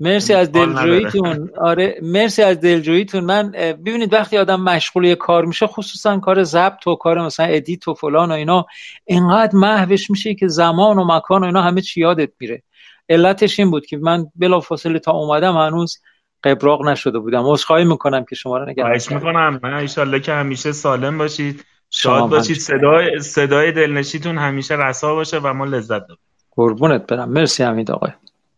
مرسی 0.00 0.34
از. 0.34 0.52
دلجوییتون 0.52 1.50
آره 1.60 1.98
مرسی 2.02 2.42
از 2.42 2.60
دلجوییتون 2.60 3.24
من 3.24 3.50
ببینید 3.50 4.12
وقتی 4.12 4.38
آدم 4.38 4.60
مشغول 4.60 5.04
یه 5.04 5.14
کار 5.14 5.44
میشه 5.44 5.66
خصوصا 5.66 6.18
کار 6.18 6.42
ضبط 6.42 6.86
و 6.86 6.94
کار 6.94 7.26
مثلا 7.26 7.46
ادیت 7.46 7.88
و 7.88 7.94
فلان 7.94 8.30
و 8.30 8.34
اینا 8.34 8.66
اینقدر 9.04 9.56
محوش 9.56 10.10
میشه 10.10 10.34
که 10.34 10.48
زمان 10.48 10.98
و 10.98 11.04
مکان 11.16 11.42
و 11.42 11.46
اینا 11.46 11.62
همه 11.62 11.80
چی 11.80 12.00
یادت 12.00 12.30
میره 12.40 12.62
علتش 13.08 13.60
این 13.60 13.70
بود 13.70 13.86
که 13.86 13.96
من 13.96 14.26
بلافاصله 14.36 14.98
تا 14.98 15.12
اومدم 15.12 15.56
هنوز 15.56 15.98
قبراق 16.44 16.88
نشده 16.88 17.18
بودم 17.18 17.42
عذرخواهی 17.46 17.84
می‌کنم 17.84 18.24
که 18.24 18.34
شما 18.34 18.58
رو 18.58 18.70
نگران. 18.70 18.98
می‌کنم 19.10 19.60
من 19.62 19.74
ایشالله 19.74 20.20
که 20.20 20.32
همیشه 20.32 20.72
سالم 20.72 21.18
باشید 21.18 21.64
شاد 21.90 22.30
باشید. 22.30 22.56
صدای 22.56 23.20
صدای 23.20 23.72
دلنشیتون 23.72 24.38
همیشه 24.38 24.74
رسا 24.74 25.14
باشه 25.14 25.38
و 25.38 25.52
ما 25.52 25.64
لذت 25.64 26.02
ببریم 26.02 26.31
قربونت 26.56 27.06
برم. 27.06 27.28
مرسی 27.28 27.62
حمید 27.62 27.90
آقای. 27.90 28.10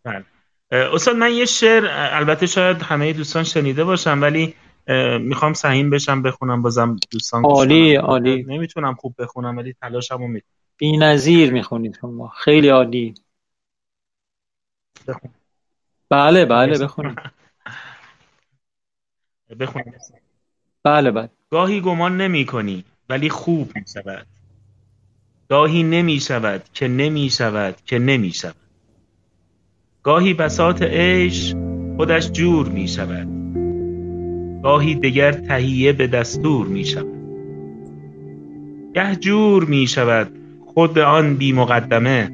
بله. 0.04 0.24
استاد 0.70 1.16
من 1.16 1.32
یه 1.32 1.44
شعر 1.44 1.86
البته 1.90 2.46
شاید 2.46 2.82
همه 2.82 3.12
دوستان 3.12 3.44
شنیده 3.44 3.84
باشم 3.84 4.22
ولی 4.22 4.54
می‌خوام 5.20 5.52
سهیم 5.52 5.90
بشم 5.90 6.22
بخونم 6.22 6.62
بازم 6.62 6.96
دوستان 7.10 7.44
عالی،. 7.44 7.96
عالی. 7.96 8.42
نمی‌تونم 8.42 8.94
خوب 8.94 9.14
بخونم 9.18 9.56
ولی 9.56 9.74
تلاشمو 9.80 10.26
می‌کنم. 10.26 10.50
بی 10.76 10.96
نظیر 10.96 11.52
می‌خونید 11.52 11.98
شما. 12.00 12.28
خیلی 12.28 12.68
عالی. 12.68 13.14
بخون. 15.08 15.30
بله 16.08 16.44
بله 16.44 16.78
بخونید. 16.78 17.18
بخونم. 19.60 19.84
بله 20.82 21.10
بله. 21.10 21.28
گاهی 21.50 21.80
گمان 21.80 22.16
نمی 22.16 22.46
کنی 22.46 22.84
ولی 23.08 23.28
خوب 23.28 23.72
می 23.76 23.84
شود 23.94 24.26
گاهی 25.48 25.82
نمی 25.82 26.20
شود 26.20 26.62
که 26.74 26.88
نمی 26.88 27.30
شود 27.30 27.76
که 27.86 27.98
نمی 27.98 28.32
شود. 28.32 28.54
گاهی 30.02 30.34
بساط 30.34 30.82
عیش 30.82 31.54
خودش 31.96 32.30
جور 32.30 32.68
می 32.68 32.88
شود. 32.88 33.28
گاهی 34.62 34.94
دگر 34.94 35.32
تهیه 35.32 35.92
به 35.92 36.06
دستور 36.06 36.66
می 36.66 36.84
شود. 36.84 37.14
گه 38.94 39.16
جور 39.16 39.64
می 39.64 39.86
شود 39.86 40.30
خود 40.74 40.98
آن 40.98 41.36
بی 41.36 41.52
مقدمه 41.52 42.30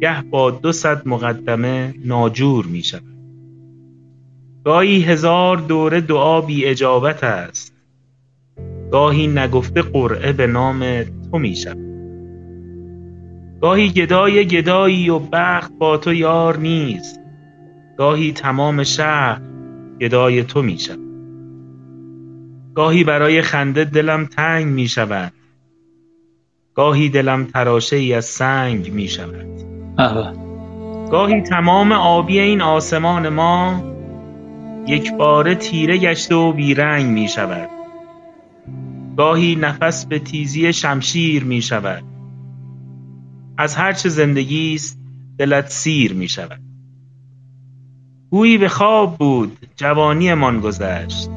گه 0.00 0.22
با 0.22 0.50
دو 0.50 0.72
صد 0.72 1.08
مقدمه 1.08 1.94
ناجور 2.04 2.66
می 2.66 2.82
شود. 2.82 3.02
گاهی 4.64 5.02
هزار 5.02 5.56
دوره 5.56 6.00
دعا 6.00 6.40
بی 6.40 6.64
اجابت 6.64 7.24
است. 7.24 7.72
گاهی 8.90 9.26
نگفته 9.26 9.82
قرعه 9.82 10.32
به 10.32 10.46
نام 10.46 11.02
تو 11.02 11.38
می 11.38 11.56
شود. 11.56 11.87
گاهی 13.60 13.88
گدای 13.88 14.46
گدایی 14.46 15.10
و 15.10 15.18
بخت 15.18 15.72
با 15.78 15.96
تو 15.96 16.14
یار 16.14 16.56
نیست. 16.56 17.20
گاهی 17.98 18.32
تمام 18.32 18.84
شهر 18.84 19.40
گدای 20.00 20.42
تو 20.42 20.62
می 20.62 20.78
شود 20.78 21.08
گاهی 22.74 23.04
برای 23.04 23.42
خنده 23.42 23.84
دلم 23.84 24.26
تنگ 24.26 24.66
می 24.66 24.88
شود 24.88 25.32
گاهی 26.74 27.08
دلم 27.08 27.44
تراشه 27.44 27.96
ای 27.96 28.14
از 28.14 28.24
سنگ 28.24 28.92
می 28.92 29.08
شود 29.08 29.46
احوال. 29.98 30.36
گاهی 31.10 31.40
تمام 31.40 31.92
آبی 31.92 32.38
این 32.38 32.60
آسمان 32.60 33.28
ما 33.28 33.82
یک 34.86 35.12
باره 35.12 35.54
تیره 35.54 35.98
گشته 35.98 36.34
و 36.34 36.52
بیرنگ 36.52 37.06
می 37.06 37.28
شود 37.28 37.68
گاهی 39.16 39.56
نفس 39.56 40.06
به 40.06 40.18
تیزی 40.18 40.72
شمشیر 40.72 41.44
می 41.44 41.62
شود 41.62 42.17
از 43.58 43.74
هر 43.76 43.92
چه 43.92 44.08
زندگی 44.08 44.74
است 44.74 44.98
دلت 45.38 45.70
سیر 45.70 46.12
می 46.14 46.28
شود. 46.28 46.60
گویی 48.30 48.58
به 48.58 48.68
خواب 48.68 49.16
بود 49.16 49.58
جوانیمان 49.76 50.60
گذشت. 50.60 51.30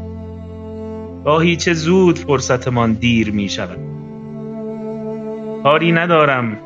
گاهی 1.25 1.55
چه 1.55 1.73
زود 1.73 2.17
فرصتمان 2.17 2.93
دیر 2.93 3.31
می 3.31 3.49
شود. 3.49 3.77
کاری 5.63 5.91
ندارم 5.91 6.57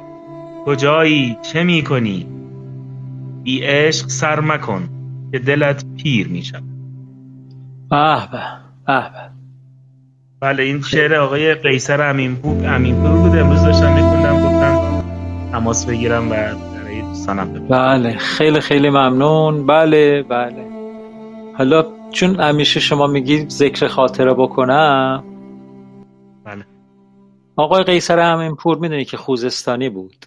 کجایی 0.65 1.38
چه 1.41 1.63
می 1.63 1.84
کنی؟ 1.84 2.28
بی 3.44 3.62
عشق 3.63 4.08
سر 4.08 4.39
مکن 4.39 4.89
که 5.32 5.39
دلت 5.39 5.86
پیر 5.98 6.28
می 6.28 6.44
شود. 6.44 6.63
به 7.89 8.28
به 8.32 9.26
بله 10.39 10.63
این 10.63 10.82
شعر 10.82 11.15
آقای 11.15 11.56
قیصر 11.56 12.10
امینپور 12.10 12.68
امینپور 12.68 13.12
بود. 13.12 13.38
امروز 13.38 13.63
داشتم 13.63 13.94
میخوندم 13.94 14.44
گفتم 14.44 14.85
تماس 15.56 15.86
بگیرم 15.86 16.28
و 16.28 16.30
برای 16.30 17.02
دوستانم 17.02 17.68
بله 17.68 18.18
خیلی 18.18 18.60
خیلی 18.60 18.89
ممنون. 18.89 19.65
بله 19.65 20.24
بله. 20.24 20.65
حالا 21.58 21.86
چون 22.12 22.39
همیشه 22.39 22.80
شما 22.80 23.08
میگید 23.08 23.50
ذکر 23.50 23.88
خاطره 23.88 24.34
بکنم. 24.34 25.24
بله. 26.44 26.65
آقای 27.56 27.84
قیصر 27.84 28.20
همینپور 28.20 28.78
می‌دونی 28.78 29.06
که 29.06 29.18
خوزستانی 29.18 29.89
بود. 29.89 30.26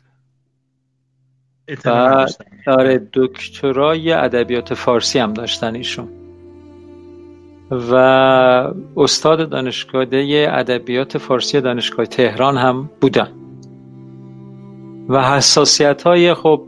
نداشتم. 1.85 2.45
آره 2.67 3.09
دکترای 3.13 4.13
ادبیات 4.13 4.75
فارسی 4.75 5.19
هم 5.19 5.33
داشتن 5.33 5.75
ایشون. 5.75 6.09
و 7.71 7.95
استاد 8.97 9.49
دانشگاه 9.49 10.05
ادبیات 10.49 11.19
فارسی 11.19 11.61
دانشگاه 11.61 12.07
تهران 12.07 12.57
هم 12.57 12.91
بودن. 13.01 13.38
و 15.09 15.23
حساسیت 15.23 16.03
های 16.03 16.35
خب 16.35 16.63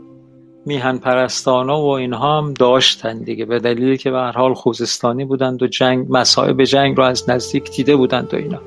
میهن 0.65 0.97
پرستانه 0.97 1.73
و 1.73 1.85
اینها 1.85 2.37
هم 2.37 2.53
داشتن 2.53 3.19
دیگه. 3.19 3.45
به 3.45 3.59
دلیلی 3.59 3.97
که 3.97 4.11
به 4.11 4.17
هر 4.17 4.31
حال 4.31 4.53
خوزستانی 4.53 5.25
بودند 5.25 5.63
و 5.63 5.67
جنگ 5.67 6.07
مصائب 6.09 6.63
جنگ 6.63 6.97
رو 6.97 7.03
از 7.03 7.29
نزدیک 7.29 7.71
دیده 7.71 7.95
بودند 7.95 8.33
و 8.33 8.37
اینا. 8.37 8.61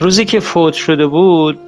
روزی 0.00 0.24
که 0.24 0.40
فوت 0.40 0.74
شده 0.74 1.06
بود 1.06 1.58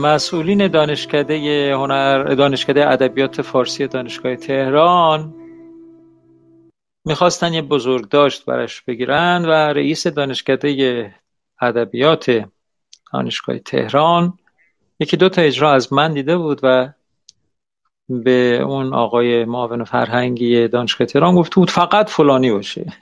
مسئولین 0.00 0.68
دانشکده 0.68 1.74
هنر 1.74 2.24
دانشکده 2.24 2.90
ادبیات 2.90 3.42
فارسی 3.42 3.86
دانشگاه 3.86 4.36
تهران 4.36 5.34
می‌خواستن 7.04 7.54
یه 7.54 7.62
بزرگداشت 7.62 8.44
برش 8.44 8.82
بگیرن 8.82 9.44
و 9.44 9.50
رئیس 9.50 10.06
دانشکده 10.06 11.14
ادبیات 11.60 12.44
دانشگاه 13.12 13.58
تهران. 13.58 14.38
یکی 15.00 15.16
دو 15.16 15.28
تا 15.28 15.42
اجرا 15.42 15.72
از 15.72 15.92
من 15.92 16.14
دیده 16.14 16.36
بود 16.36 16.60
و 16.62 16.92
به 18.08 18.60
اون 18.62 18.94
آقای 18.94 19.44
معاون 19.44 19.84
فرهنگی 19.84 20.68
دانشگاه 20.68 21.06
تهران 21.06 21.34
گفته 21.34 21.54
بود 21.54 21.70
فقط 21.70 22.10
فلانی 22.10 22.50
باشه. 22.50 22.92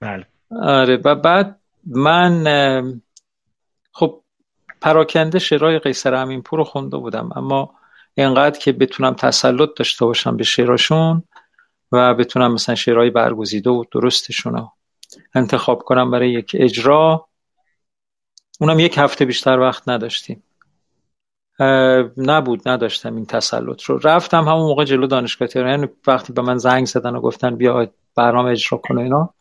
بله. 0.00 0.26
آره 0.62 0.96
و 0.96 1.14
بعد 1.14 1.60
من 1.86 2.44
خب 3.92 4.22
پراکنده 4.80 5.38
شعرهای 5.38 5.78
قیصر 5.78 6.14
امینپور 6.14 6.58
رو 6.58 6.64
خونده 6.64 6.96
بودم 6.96 7.30
اما 7.36 7.74
اینقدر 8.14 8.58
که 8.58 8.72
بتونم 8.72 9.14
تسلط 9.14 9.70
داشته 9.76 10.04
باشم 10.04 10.36
به 10.36 10.44
شعراشون 10.44 11.22
و 11.92 12.14
بتونم 12.14 12.52
مثلا 12.52 12.74
شعرهای 12.74 13.10
برگزیده 13.10 13.70
و 13.70 13.84
درستشون 13.92 14.52
رو 14.52 14.72
انتخاب 15.34 15.82
کنم 15.82 16.10
برای 16.10 16.30
یک 16.30 16.56
اجرا 16.58 17.28
اونم 18.62 18.78
یک 18.78 18.98
هفته 18.98 19.24
بیشتر 19.24 19.58
وقت 19.58 19.88
نداشتیم. 19.88 20.42
نبود 22.16 22.68
نداشتم 22.68 23.16
این 23.16 23.26
تسلط 23.26 23.82
رو. 23.82 23.98
رفتم 23.98 24.44
همون 24.44 24.62
موقع 24.62 24.84
جلو 24.84 25.06
دانشگاه 25.06 25.48
تهران. 25.48 25.70
یعنی 25.70 25.88
وقتی 26.06 26.32
به 26.32 26.42
من 26.42 26.58
زنگ 26.58 26.86
زدن 26.86 27.16
و 27.16 27.20
گفتن 27.20 27.56
بیا 27.56 27.88
برنامه 28.16 28.50
اجرا 28.50 28.78
کن 28.78 28.98
اینا. 28.98 29.34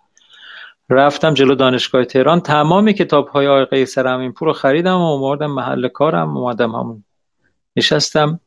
رفتم 0.90 1.34
جلو 1.34 1.56
دانشگاه 1.56 2.06
تهران. 2.06 2.40
تمام 2.40 2.92
کتاب 2.92 3.28
های 3.28 3.48
آقای 3.48 3.66
قیصر 3.66 4.08
امینپور 4.08 4.48
رو 4.48 4.54
خریدم 4.54 4.98
و 4.98 5.12
اومدم 5.12 5.52
محل 5.52 5.88
کارم. 5.88 6.38
اومدم 6.38 6.76
همون 6.76 7.04
نشستم 7.76 8.40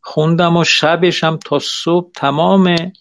خوندم 0.00 0.56
و 0.56 0.64
شبشم 0.64 1.36
تا 1.36 1.58
صبح 1.58 2.10
تمام 2.16 2.92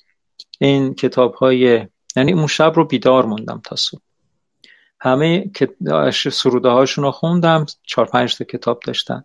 این 0.60 0.94
کتاب 0.94 1.34
های 1.34 1.88
یعنی 2.16 2.34
اون 2.34 2.48
شب 2.48 2.74
رو 2.76 2.86
بیدار 2.86 3.26
موندم 3.26 3.62
تا 3.66 3.76
صبح. 3.76 4.05
همه 5.06 5.52
سروده 6.32 6.70
هاشون 6.70 7.04
رو 7.04 7.12
خوندم 7.12 7.66
چهار 7.84 8.08
پنج 8.08 8.38
تا 8.38 8.46
کتاب 8.46 8.80
داشتن. 8.86 9.24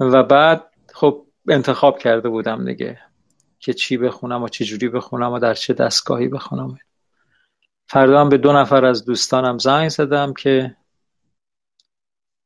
و 0.00 0.22
بعد 0.22 0.72
خب 0.94 1.26
انتخاب 1.48 1.98
کرده 1.98 2.28
بودم 2.28 2.64
دیگه 2.64 3.00
که 3.58 3.72
چی 3.72 3.96
بخونم 3.96 4.42
و 4.42 4.48
چه 4.48 4.64
جوری 4.64 4.88
بخونم 4.88 5.32
و 5.32 5.38
در 5.38 5.54
چه 5.54 5.74
دستگاهی 5.74 6.28
بخونم. 6.28 6.78
فردا 7.88 8.20
هم 8.20 8.28
به 8.28 8.36
دو 8.36 8.52
نفر 8.52 8.84
از 8.84 9.04
دوستانم 9.04 9.58
زنگ 9.58 9.88
زدم 9.88 10.32
که 10.32 10.76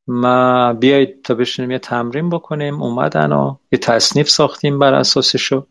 ما 0.07 0.73
بیایید 0.73 1.21
تا 1.21 1.33
بشینیم 1.33 1.71
یه 1.71 1.79
تمرین 1.79 2.29
بکنیم. 2.29 2.81
اومدن 2.81 3.31
و 3.31 3.55
یه 3.71 3.79
تصنیف 3.79 4.29
ساختیم 4.29 4.79
بر 4.79 4.93
اساسشو. 4.93 5.67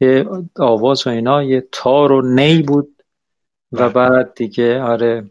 یه 0.00 0.26
آواز 0.58 1.06
و 1.06 1.10
اینا 1.10 1.42
یه 1.42 1.68
تار 1.72 2.12
و 2.12 2.34
نی 2.34 2.62
بود. 2.62 3.02
و. 3.72 3.90
بعد 3.90 4.34
دیگه 4.34 4.82
آره 4.82 5.30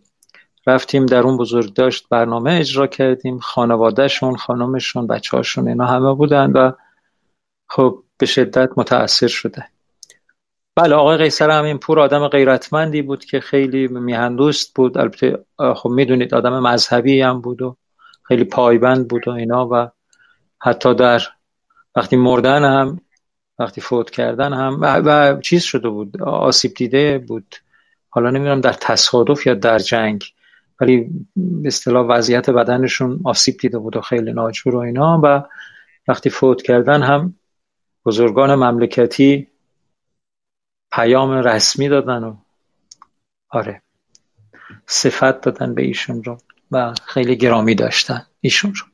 رفتیم 0.68 1.06
در 1.06 1.20
اون 1.20 1.38
بزرگ 1.38 1.74
داشت 1.74 2.10
برنامه 2.10 2.54
اجرا 2.54 2.88
کردیم. 2.88 3.40
خانوادهشون 3.40 4.36
خانمشون 4.36 5.08
بچه 5.08 5.38
هاشون 5.38 5.68
اینا 5.68 5.86
همه 5.86 6.14
بودن 6.14 6.52
و 6.52 6.72
خب 7.70 8.04
به 8.18 8.26
شدت 8.26 8.70
متاثر 8.78 9.28
شده. 9.28 9.66
بله 10.76 10.96
آقای 10.96 11.18
قیصر 11.18 11.50
همین 11.50 11.78
پور 11.78 12.00
آدم 12.00 12.28
غیرتمندی 12.28 13.02
بود 13.02 13.26
که 13.26 13.40
خیلی 13.40 13.88
میهندوست 13.88 14.76
بود. 14.76 14.98
البته 14.98 15.46
خب 15.76 15.90
می‌دونید 15.90 16.34
آدم 16.34 16.60
مذهبی 16.60 17.22
هم 17.22 17.42
بود 17.42 17.62
و 17.62 17.78
خیلی 18.24 18.44
پایبند 18.44 19.08
بود 19.08 19.28
و 19.28 19.32
اینا 19.32 19.70
و 19.72 19.90
حتی 20.62 20.96
در 20.96 21.22
وقتی 21.96 22.16
مردن 22.16 22.64
هم 22.64 23.02
وقتی 23.60 23.82
فوت 23.82 24.10
کردن 24.10 24.54
هم 24.54 24.78
و, 24.82 25.40
چیز 25.42 25.64
شده 25.64 25.90
بود 25.90 26.22
آسیب 26.22 26.74
دیده 26.74 27.18
بود. 27.18 27.56
حالا 28.10 28.30
نمی‌دونم 28.30 28.62
در 28.62 28.74
تصادف 28.74 29.48
یا 29.48 29.54
در 29.54 29.80
جنگ. 29.80 30.24
ولی 30.82 31.10
به 31.36 31.68
اصطلاح 31.68 32.08
وضعیت 32.08 32.50
بدنشون 32.50 33.20
آسیب 33.24 33.58
دیده 33.58 33.78
بود 33.78 33.98
و 33.98 34.02
خیلی 34.02 34.34
ناجور 34.34 34.76
و 34.76 34.80
اینا 34.80 35.22
و 35.24 35.44
وقتی 36.08 36.30
فوت 36.30 36.62
کردن 36.62 37.02
هم 37.02 37.36
بزرگان 38.06 38.56
مملکتی 38.56 39.48
پیام 40.92 41.32
رسمی 41.32 41.90
دادن 41.90 42.24
و 42.24 42.36
آره 43.50 43.82
صفت 44.88 45.42
دادن 45.42 45.76
به 45.76 45.82
ایشون 45.82 46.24
رو 46.24 46.38
و 46.72 46.94
خیلی 47.06 47.36
گرامی 47.36 47.76
داشتن 47.76 48.26
ایشون 48.42 48.74
رو. 48.76 48.86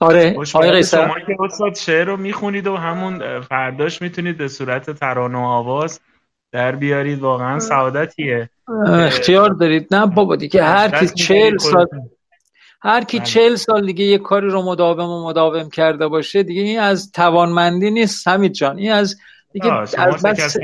آره 0.00 0.36
آقای 0.54 0.70
قیصر 0.70 1.06
شما 1.06 1.20
که 1.20 1.36
استاد 1.40 1.74
شعر 1.74 2.04
رو 2.04 2.16
می‌خونید 2.16 2.66
و 2.66 2.76
همون 2.76 3.40
فرداش 3.40 4.02
می‌تونید 4.02 4.36
به 4.36 4.48
صورت 4.48 4.90
ترانه 4.90 5.38
و 5.38 5.42
آواز 5.42 6.00
در 6.52 6.76
بیارید 6.76 7.18
واقعا 7.18 7.58
سعادتیه. 7.58 8.50
اختیار 8.86 9.50
دارید. 9.50 9.94
نه 9.94 10.06
بابا 10.06 10.36
دیگه 10.36 10.64
هر 10.64 10.88
کی 10.88 11.06
چهل 11.06 11.58
سال 11.58 11.86
هر 12.82 13.04
کی 13.04 13.18
بله. 13.18 13.26
چهل 13.26 13.54
سال 13.54 13.86
دیگه 13.86 14.04
یه 14.04 14.18
کاری 14.18 14.48
رو 14.48 14.62
مداوم 14.62 15.10
و 15.10 15.28
مداوم 15.28 15.70
کرده 15.70 16.08
باشه 16.08 16.42
دیگه 16.42 16.62
این 16.62 16.80
از 16.80 17.12
توانمندی 17.12 17.90
نیست 17.90 18.28
حمید 18.28 18.52
جان. 18.52 18.78
این 18.78 18.92
از 18.92 19.16
دیگه 19.52 19.72
از 19.72 20.22
بس 20.22 20.56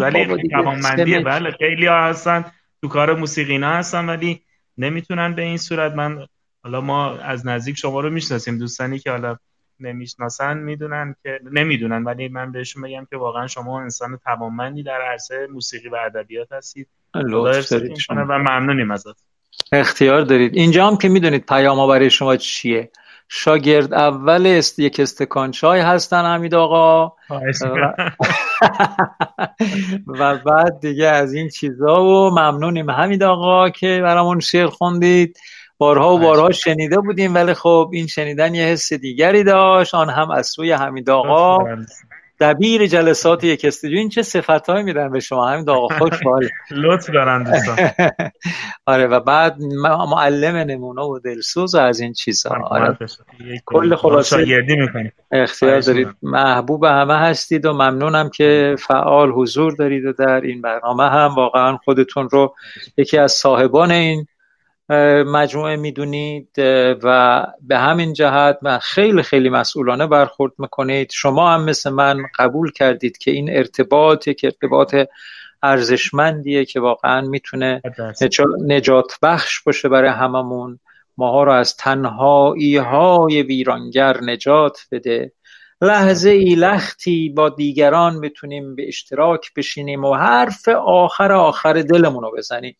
ولی 0.00 0.48
توانمندیه. 0.48 1.20
بله 1.20 1.50
خیلی 1.50 1.86
ها 1.86 2.04
هستن. 2.04 2.44
تو 2.82 2.88
کار 2.88 3.14
موسیقی 3.14 3.58
نه 3.58 3.66
هستن 3.66 4.06
ولی 4.06 4.40
نمی‌تونن 4.78 5.34
به 5.34 5.42
این 5.42 5.56
صورت. 5.56 5.92
من 5.92 6.26
حالا 6.64 6.80
ما 6.80 7.16
از 7.16 7.46
نزدیک 7.46 7.76
شما 7.76 8.00
رو 8.00 8.10
می‌شناسیم 8.10 8.58
دوستانی 8.58 8.98
که 8.98 9.10
حالا 9.10 9.36
نمی‌شناسن 9.80 10.58
می‌دونن 10.58 11.14
که 11.22 11.40
نمی‌دونن 11.52 12.04
ولی 12.04 12.28
من 12.28 12.52
بهشون 12.52 12.82
بگم 12.82 13.06
که 13.10 13.16
واقعا 13.16 13.46
شما 13.46 13.80
انسان 13.80 14.18
توانمندی 14.24 14.82
در 14.82 15.00
عرصه 15.10 15.48
موسیقی 15.52 15.88
و 15.88 15.96
ادبیات 16.06 16.52
هستید. 16.52 16.88
و 18.28 18.38
ممنونیم 18.38 18.90
ازت. 18.90 19.24
اختیار 19.72 20.22
دارید. 20.22 20.54
اینجا 20.54 20.86
هم 20.86 20.96
که 20.96 21.08
می‌دونید 21.08 21.46
پیام 21.46 21.88
برای 21.88 22.10
شما 22.10 22.36
چیه. 22.36 22.90
شاگرد 23.32 23.94
اول 23.94 24.46
است 24.46 24.78
یک 24.78 25.00
استکان 25.00 25.50
چای 25.50 25.80
هستن 25.80 26.24
حمید 26.24 26.54
آقا. 26.54 27.12
و 30.06 30.38
بعد 30.38 30.80
دیگه 30.80 31.06
از 31.06 31.34
این 31.34 31.48
چیزا 31.48 32.04
و 32.04 32.30
ممنونیم. 32.30 32.90
حمید 32.90 33.22
آقا 33.22 33.70
که 33.70 34.00
برامون 34.02 34.40
شعر 34.40 34.66
خوندید. 34.66 35.38
بارها 35.80 36.14
و 36.14 36.18
بارها 36.18 36.50
شنیده 36.50 36.96
بودیم 36.96 37.34
ولی 37.34 37.54
خب 37.54 37.90
این 37.92 38.06
شنیدن 38.06 38.54
یه 38.54 38.64
حس 38.64 38.92
دیگری 38.92 39.44
داشت. 39.44 39.94
آن 39.94 40.10
هم 40.10 40.30
از 40.30 40.46
سوی 40.46 40.72
حمید 40.72 41.10
آقا. 41.10 41.58
دبیر 42.40 42.86
جلسات 42.86 43.44
یک 43.44 43.64
استودیو. 43.64 43.98
این 43.98 44.08
چه 44.08 44.22
صفت 44.22 44.70
میدن 44.70 45.10
به 45.10 45.20
شما؟ 45.20 45.48
همین 45.48 45.70
آقا 45.70 45.98
خوش 45.98 46.22
بال 46.24 46.48
لطف 46.70 47.10
دارن 47.10 47.44
دوستان. 47.44 47.90
آره 48.86 49.06
و 49.06 49.20
بعد 49.20 49.56
معلم 50.10 50.56
نمونه 50.56 51.02
و 51.02 51.18
دلسوز 51.18 51.74
از 51.74 52.00
این 52.00 52.12
چیزها 52.12 52.56
آره. 52.64 52.98
کل 53.64 53.96
خلاصه. 53.96 54.46
اختیار 55.32 55.80
دارید. 55.80 56.08
محبوب 56.22 56.84
همه 56.84 57.18
هستید 57.18 57.66
و 57.66 57.72
ممنونم 57.72 58.28
که 58.28 58.76
فعال 58.88 59.30
حضور 59.30 59.72
دارید 59.72 60.04
و 60.04 60.12
در 60.12 60.40
این 60.40 60.62
برنامه 60.62 61.10
هم. 61.10 61.34
واقعا 61.34 61.76
خودتون 61.76 62.28
رو 62.28 62.54
یکی 62.96 63.18
از 63.18 63.32
صاحبان 63.32 63.90
این 63.90 64.26
مجموعه 65.26 65.76
می‌دونید 65.76 66.48
و 67.02 67.46
به 67.60 67.78
همین 67.78 68.12
جهت 68.12 68.58
و 68.62 68.78
خیلی 68.78 69.22
خیلی 69.22 69.48
مسئولانه 69.48 70.06
برخورد 70.06 70.52
می‌کنید. 70.58 71.10
شما 71.10 71.50
هم 71.50 71.64
مثل 71.64 71.90
من 71.90 72.22
قبول 72.38 72.72
کردید 72.72 73.18
که 73.18 73.30
این 73.30 73.56
ارتباط 73.56 74.28
یک 74.28 74.40
ارتباط 74.44 74.96
ارزشمندیه 75.62 76.64
که 76.64 76.80
واقعا 76.80 77.20
می‌تونه 77.20 77.82
نجات 78.66 79.18
بخش 79.22 79.62
باشه 79.62 79.88
برای 79.88 80.10
هممون. 80.10 80.78
ماها 81.16 81.44
رو 81.44 81.52
از 81.52 81.76
تنهایی 81.76 82.76
های 82.76 83.42
ویرانگر 83.42 84.20
نجات 84.22 84.78
بده. 84.92 85.32
لحظه 85.80 86.30
ای 86.30 86.54
لختی 86.54 87.28
با 87.28 87.48
دیگران 87.48 88.20
بتونیم 88.20 88.74
به 88.74 88.88
اشتراک 88.88 89.54
بشینیم 89.56 90.04
و 90.04 90.14
حرف 90.14 90.68
آخر 90.86 91.32
آخر 91.32 91.72
دلمون 91.72 92.22
رو 92.22 92.32
بزنیم. 92.36 92.76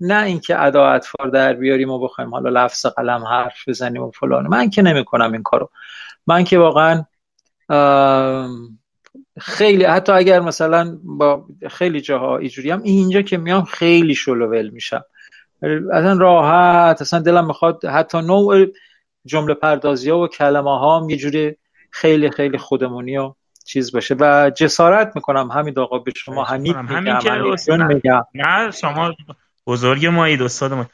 نه 0.00 0.24
اینکه 0.24 0.62
ادا 0.62 0.86
اطفار 0.86 1.28
در 1.28 1.52
بیاریم 1.52 1.90
و 1.90 1.98
بخوایم 1.98 2.30
حالا 2.30 2.64
لفظ 2.64 2.86
قلم 2.86 3.24
حرف 3.24 3.68
بزنیم 3.68 4.02
و 4.02 4.10
فلان. 4.10 4.46
من 4.46 4.70
که 4.70 4.82
نمی‌کنم 4.82 5.32
این 5.32 5.42
کارو. 5.42 5.70
من 6.26 6.44
که 6.44 6.58
واقعا 6.58 7.04
خیلی 9.40 9.84
حتی 9.84 10.12
اگر 10.12 10.40
مثلا 10.40 10.98
با 11.02 11.46
خیلی 11.70 12.00
جاها 12.00 12.38
اینجوری 12.38 12.70
هم 12.70 12.82
اینجا 12.82 13.22
که 13.22 13.36
میام 13.36 13.64
خیلی 13.64 14.14
شلوول 14.14 14.68
میشم. 14.68 15.04
اصلا 15.92 16.12
راحت 16.12 17.00
اصلا 17.00 17.20
دلم 17.20 17.46
می‌خواد 17.46 17.84
حتی 17.84 18.20
نوع 18.20 18.66
جمله 19.24 19.54
پردازی 19.54 20.10
ها 20.10 20.18
و 20.18 20.28
کلمه 20.28 20.78
ها 20.78 21.00
هم 21.00 21.10
یه 21.10 21.16
جوری 21.16 21.56
خیلی 21.90 22.30
خیلی 22.30 22.58
خودمونی 22.58 23.18
و 23.18 23.34
چیز 23.64 23.92
باشه. 23.92 24.16
و 24.20 24.50
جسارت 24.50 25.12
می‌کنم 25.14 25.50
همین 25.50 25.78
آقا 25.78 25.98
به 25.98 26.12
شما 26.16 26.44
همین 26.44 26.76
میگم. 27.86 28.24
نه 28.34 28.70
شما 28.70 29.14
بزرگ 29.68 30.06
مایید 30.06 30.42
استاد 30.42 30.72
ما 30.72 30.86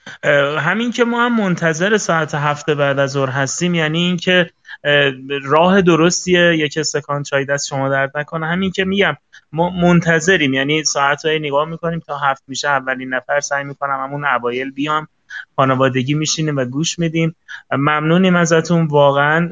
همین 0.58 0.92
که 0.92 1.04
ما 1.04 1.24
هم 1.24 1.36
منتظر 1.40 1.96
ساعت 1.96 2.34
هفته 2.34 2.74
بعد 2.74 2.98
از 2.98 3.10
ظهر 3.10 3.30
هستیم 3.30 3.74
یعنی 3.74 3.98
اینکه 3.98 4.50
راه 5.44 5.82
درستیه 5.82 6.56
یک 6.58 6.78
استکان 6.78 7.22
چای 7.22 7.44
دست 7.44 7.66
شما 7.68 7.88
درد 7.88 8.18
نکنه. 8.18 8.46
همین 8.46 8.70
که 8.70 8.84
میگم 8.84 9.16
ما 9.52 9.70
منتظریم 9.70 10.54
یعنی 10.54 10.84
ساعت 10.84 11.24
های 11.24 11.38
نگاه 11.38 11.68
می‌کنیم 11.68 12.00
تا 12.06 12.18
هفت 12.18 12.42
میشه 12.48 12.68
اولین 12.68 13.14
نفر 13.14 13.40
سعی 13.40 13.64
می‌کنم 13.64 14.00
همون 14.04 14.24
اوایل 14.24 14.70
بیام. 14.70 15.08
خانوادگی 15.56 16.14
میشینیم 16.14 16.56
و 16.56 16.64
گوش 16.64 16.98
میدیم. 16.98 17.36
ممنونیم 17.70 18.36
ازتون 18.36 18.86
واقعا 18.86 19.50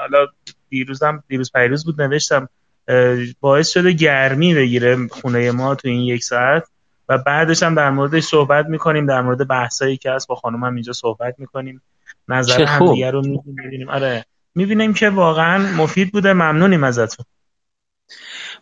حالا 0.00 0.26
دیروزم 0.68 1.22
دیروز 1.28 1.52
پیروز 1.52 1.84
بود 1.84 2.02
نوشتم 2.02 2.48
باعث 3.40 3.68
شده 3.68 3.92
گرمی 3.92 4.54
بگیره 4.54 5.08
خونه 5.08 5.50
ما 5.50 5.74
تو 5.74 5.88
این 5.88 6.00
یک 6.00 6.24
ساعت. 6.24 6.64
و 7.08 7.18
بعدش 7.18 7.62
هم 7.62 7.74
در 7.74 7.90
موردش 7.90 8.22
صحبت 8.22 8.66
می‌کنیم 8.66 9.06
در 9.06 9.22
مورد 9.22 9.48
بحثایی 9.48 9.96
که 9.96 10.10
هست 10.10 10.28
با 10.28 10.34
خانم 10.34 10.64
هم 10.64 10.74
اینجا 10.74 10.92
صحبت 10.92 11.34
می‌کنیم. 11.38 11.82
نظر 12.28 12.62
همدیگه 12.62 13.10
رو 13.10 13.22
می‌بینیم. 13.46 13.88
آره. 13.88 14.24
می‌بینیم 14.54 14.94
که 14.94 15.10
واقعا 15.10 15.58
مفید 15.58 16.12
بوده. 16.12 16.32
ممنونیم 16.32 16.84
ازتون. 16.84 17.26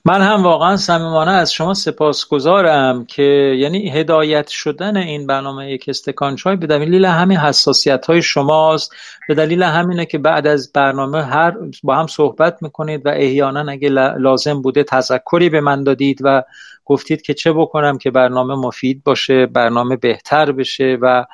من 0.05 0.21
هم 0.21 0.43
واقعا 0.43 0.77
صمیمانه 0.77 1.31
از 1.31 1.53
شما 1.53 1.75
سپاسگزارم 1.75 3.05
که 3.05 3.23
یعنی 3.59 3.91
هدایت 3.91 4.49
شدن 4.49 4.97
این 4.97 5.27
برنامه 5.27 5.71
یک 5.71 5.85
استکان 5.89 6.37
چای 6.37 6.57
به 6.57 6.67
دلیل 6.67 7.05
همین 7.05 7.39
حساسیت 7.39 8.07
های 8.07 8.23
شماست. 8.23 8.93
به 9.29 9.35
دلیل 9.35 9.63
همینه 9.63 10.07
که 10.07 10.19
بعد 10.19 10.47
از 10.47 10.73
برنامه 10.73 11.25
هر 11.25 11.55
با 11.83 11.97
هم 11.97 12.07
صحبت 12.07 12.63
می‌کنید 12.63 13.07
و 13.07 13.09
احیانا 13.09 13.73
اگه 13.73 13.89
لازم 14.19 14.63
بوده 14.63 14.85
تذکری 14.85 15.49
به 15.49 15.61
من 15.61 15.85
دادید 15.85 16.21
و 16.23 16.43
گفتید 16.87 17.23
که 17.23 17.35
چه 17.35 17.53
بکنم 17.53 17.99
که 17.99 18.11
برنامه 18.11 18.55
مفید 18.55 19.05
باشه 19.05 19.47
برنامه 19.47 19.97
بهتر 19.97 20.53
بشه 20.53 20.99
و 21.03 21.25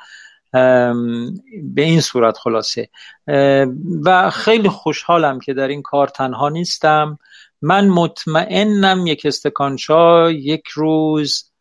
به 1.63 1.81
این 1.81 2.01
صورت 2.01 2.37
خلاصه. 2.37 2.89
و 4.05 4.29
خیلی 4.29 4.69
خوشحالم 4.69 5.39
که 5.39 5.53
در 5.53 5.67
این 5.67 5.81
کار 5.81 6.07
تنها 6.07 6.49
نیستم. 6.49 7.19
من 7.61 7.87
مطمئنم 7.87 9.07
یک 9.07 9.25
استکان 9.25 9.75
چای 9.75 10.35
یک 10.35 10.67
روز 10.67 11.51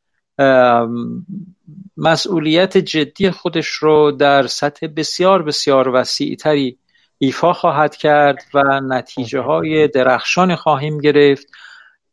مسئولیت 1.97 2.79
جدی 2.79 3.31
خودش 3.31 3.69
رو 3.69 4.13
در 4.13 4.47
سطح 4.47 4.87
بسیار 4.87 5.43
بسیار 5.43 5.89
وسیع 5.89 6.37
تری 6.37 6.79
ایفا 7.19 7.53
خواهد 7.53 7.97
کرد 7.97 8.39
و 8.55 8.81
نتیجه 8.81 9.41
های 9.41 9.89
درخشان 9.89 10.57
خواهیم 10.57 10.99
گرفت. 10.99 11.47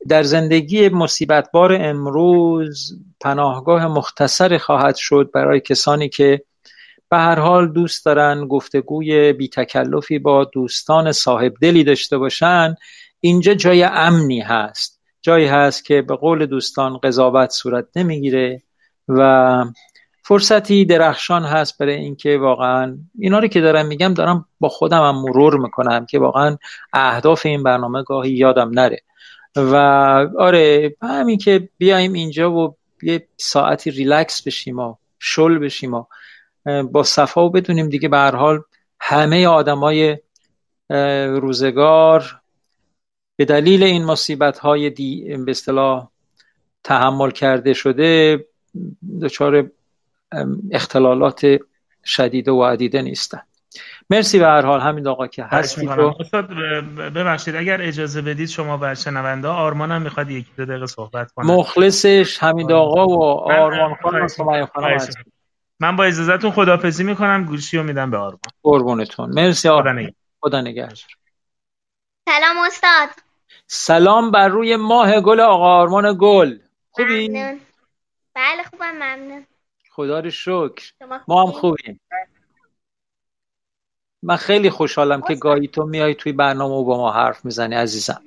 در 0.08 0.24
زندگی 0.24 0.90
مصیبت 0.90 1.52
بار 1.52 1.74
امروز 1.82 3.00
پناهگاه 3.22 3.88
مختصر 3.88 4.58
خواهد 4.58 4.96
شد 4.96 5.30
برای 5.34 5.60
کسانی 5.60 6.10
که 6.10 6.42
به 7.10 7.18
هر 7.18 7.40
حال 7.40 7.72
دوست 7.72 8.06
دارن 8.06 8.48
گفتگوی 8.48 9.34
بی 9.34 9.48
تکلفی 9.50 10.20
با 10.20 10.44
دوستان 10.44 11.12
صاحب 11.12 11.54
دلی 11.62 11.84
داشته 11.84 12.18
باشن. 12.18 12.76
اینجا 13.20 13.54
جای 13.54 13.84
امنی 13.84 14.40
هست. 14.40 15.02
جایی 15.22 15.46
هست 15.46 15.86
که 15.86 16.02
به 16.02 16.16
قول 16.16 16.46
دوستان 16.46 16.98
قضاوت 16.98 17.50
صورت 17.50 17.86
نمی‌گیره 17.96 18.62
و 19.08 19.66
فرصتی 20.24 20.86
درخشان 20.86 21.44
هست 21.44 21.78
برای 21.78 21.96
اینکه 21.96 22.38
واقعا 22.38 22.98
اینا 23.20 23.40
رو 23.40 23.48
که 23.48 23.62
دارم 23.62 23.86
میگم 23.86 24.14
دارم 24.14 24.46
با 24.60 24.70
خودم 24.70 25.04
هم 25.04 25.16
مرور 25.16 25.58
می‌کنم 25.60 26.06
که 26.06 26.20
واقعا 26.20 26.58
اهداف 26.94 27.46
این 27.46 27.64
برنامه 27.64 28.04
گاهی 28.04 28.32
یادم 28.32 28.70
نره. 28.70 29.02
و 29.56 29.76
آره 30.40 30.96
همین 31.02 31.38
که 31.38 31.70
بیایم 31.78 32.14
اینجا 32.14 32.52
و 32.52 32.76
یه 33.04 33.28
ساعتی 33.38 33.92
ریلکس 33.92 34.42
بشیم 34.42 34.80
و 34.80 34.96
شل 35.20 35.60
بشیم 35.60 35.94
و 35.94 36.04
با 36.92 37.04
صفا 37.04 37.46
و 37.46 37.50
بدونیم 37.50 37.90
دیگه 37.90 38.10
به 38.10 38.18
هر 38.18 38.36
حال 38.36 38.62
همه 39.00 39.48
آدمای 39.48 40.18
روزگار 41.40 42.42
به 43.36 43.46
دلیل 43.46 43.84
این 43.84 44.06
مصیبت 44.06 44.60
های 44.60 44.90
دی 44.90 45.38
به 45.38 45.52
اصطلاح 45.52 46.10
تحمل 46.84 47.32
کرده 47.32 47.74
شده 47.74 48.46
دچار 49.22 49.72
اختلالات 50.72 51.60
شدید 52.06 52.48
و 52.48 52.64
عدیده 52.64 53.02
نیستن. 53.02 53.42
مرسی 54.10 54.40
به 54.40 54.46
هر 54.46 54.62
حال 54.62 54.82
همین 54.82 55.08
آقا 55.08 55.28
که 55.28 55.44
هستی 55.44 55.86
رو. 55.86 56.14
ببخشید 56.98 57.56
اگر 57.56 57.82
اجازه 57.82 58.22
بدید 58.22 58.50
شما 58.50 58.78
بر 58.78 58.94
شنونده 58.94 59.48
آرمان 59.48 59.92
هم 59.92 60.02
می‌خواد 60.02 60.30
یک 60.30 60.56
دو 60.56 60.66
دقیقه 60.66 60.86
صحبت 60.86 61.32
کنه. 61.32 61.46
مخلصش 61.52 62.38
همین 62.44 62.72
آقا 62.72 63.08
و 63.08 63.24
آرمان 63.24 63.96
خانم 64.04 64.28
خانم 64.66 64.98
من 65.80 65.96
با 65.96 66.04
اجازهتون 66.04 66.52
خدافزی 66.52 67.04
می‌کنم 67.04 67.46
گوشی 67.46 67.78
رو 67.78 67.84
میدم 67.84 68.12
به 68.12 68.18
آرمان. 68.18 68.40
قربونتون. 68.64 69.30
مرسی 69.30 69.70
آقا. 69.70 69.94
خدا 70.42 70.62
نگهدار. 70.62 71.00
سلام 72.30 72.58
استاد. 72.68 73.10
سلام 73.68 74.32
بر 74.32 74.48
روی 74.48 74.76
ماه 74.76 75.22
گل 75.22 75.40
آقا 75.40 75.66
آرمان 75.66 76.18
گل. 76.20 76.58
خوبی؟ 76.92 77.30
ممنون. 77.30 77.60
بله 78.36 78.64
خوبم 78.64 78.92
ممنون. 78.92 79.46
خدا 79.92 80.20
رو 80.20 80.30
شکر 80.30 80.92
ما 81.28 81.44
هم 81.44 81.52
خوبیم. 81.52 82.00
من 84.24 84.36
خیلی 84.36 84.70
خوشحالم 84.70 85.22
که 85.22 85.36
گاهی 85.36 85.68
تو 85.68 85.84
میای 85.84 86.16
توی 86.16 86.32
برنامه 86.32 86.76
و 86.76 86.84
با 86.84 86.98
ما 86.98 87.12
حرف 87.12 87.46
می‌زنی 87.46 87.76
عزیزم. 87.76 88.22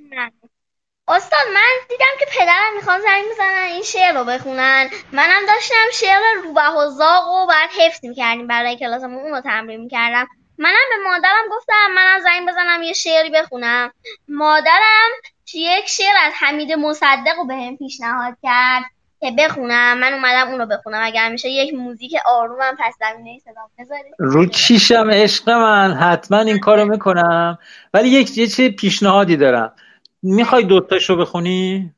استاد 1.09 1.47
من 1.55 1.71
دیدم 1.89 2.15
که 2.19 2.27
پدرم 2.39 2.77
می‌خوان 2.77 3.01
زنگ 3.01 3.25
بزنن 3.33 3.69
این 3.73 3.83
شعر 3.83 4.19
رو 4.19 4.25
بخونن. 4.25 4.91
منم 5.13 5.47
داشتم 5.49 5.91
شعر 5.93 6.21
روبه 6.45 6.69
و 6.69 6.91
زاق 6.91 7.29
و 7.29 7.47
بعد 7.47 7.71
حفظ 7.79 8.05
می‌کردیم 8.05 8.47
برای 8.47 8.77
کلاسمون 8.77 9.23
اون 9.23 9.31
رو 9.31 9.41
تمرین 9.41 9.81
می‌کردم. 9.81 10.29
منم 10.59 10.89
به 10.91 11.11
مادرم 11.11 11.45
گفتم 11.51 11.91
منم 11.95 12.21
زنگ 12.21 12.49
بزنم 12.49 12.83
یه 12.83 12.93
شعری 12.93 13.31
بخونم. 13.31 13.93
مادرم 14.29 15.11
یک 15.55 15.89
شعر 15.89 16.15
از 16.23 16.33
حمید 16.37 16.73
مصدق 16.73 17.37
رو 17.37 17.47
به 17.47 17.55
هم 17.55 17.77
پیشنهاد 17.77 18.37
کرد. 18.43 18.85
که 19.23 19.33
بخونم 19.39 19.99
من 19.99 20.13
اومدم 20.13 20.51
اونو 20.51 20.67
بخونم. 20.67 21.01
اگر 21.03 21.29
میشه 21.29 21.49
یک 21.49 21.75
موزیک 21.75 22.13
آرومم 22.27 22.77
پس 22.79 22.95
زمینه 23.01 23.39
صدا 23.39 23.61
رو 24.19 24.47
چیشم 24.47 25.11
عشق 25.13 25.51
من 25.51 25.93
حتما 25.93 26.39
این 26.39 26.59
کارو 26.59 26.85
می‌کنم. 26.85 27.59
ولی 27.95 28.09
یک 28.09 28.39
یه 28.39 28.47
چه 28.47 28.69
پیشنهادی 28.69 29.37
دارم. 29.37 29.73
می‌خوای 30.23 30.65
دوتاشو 30.65 31.17
بخونی؟ 31.17 31.95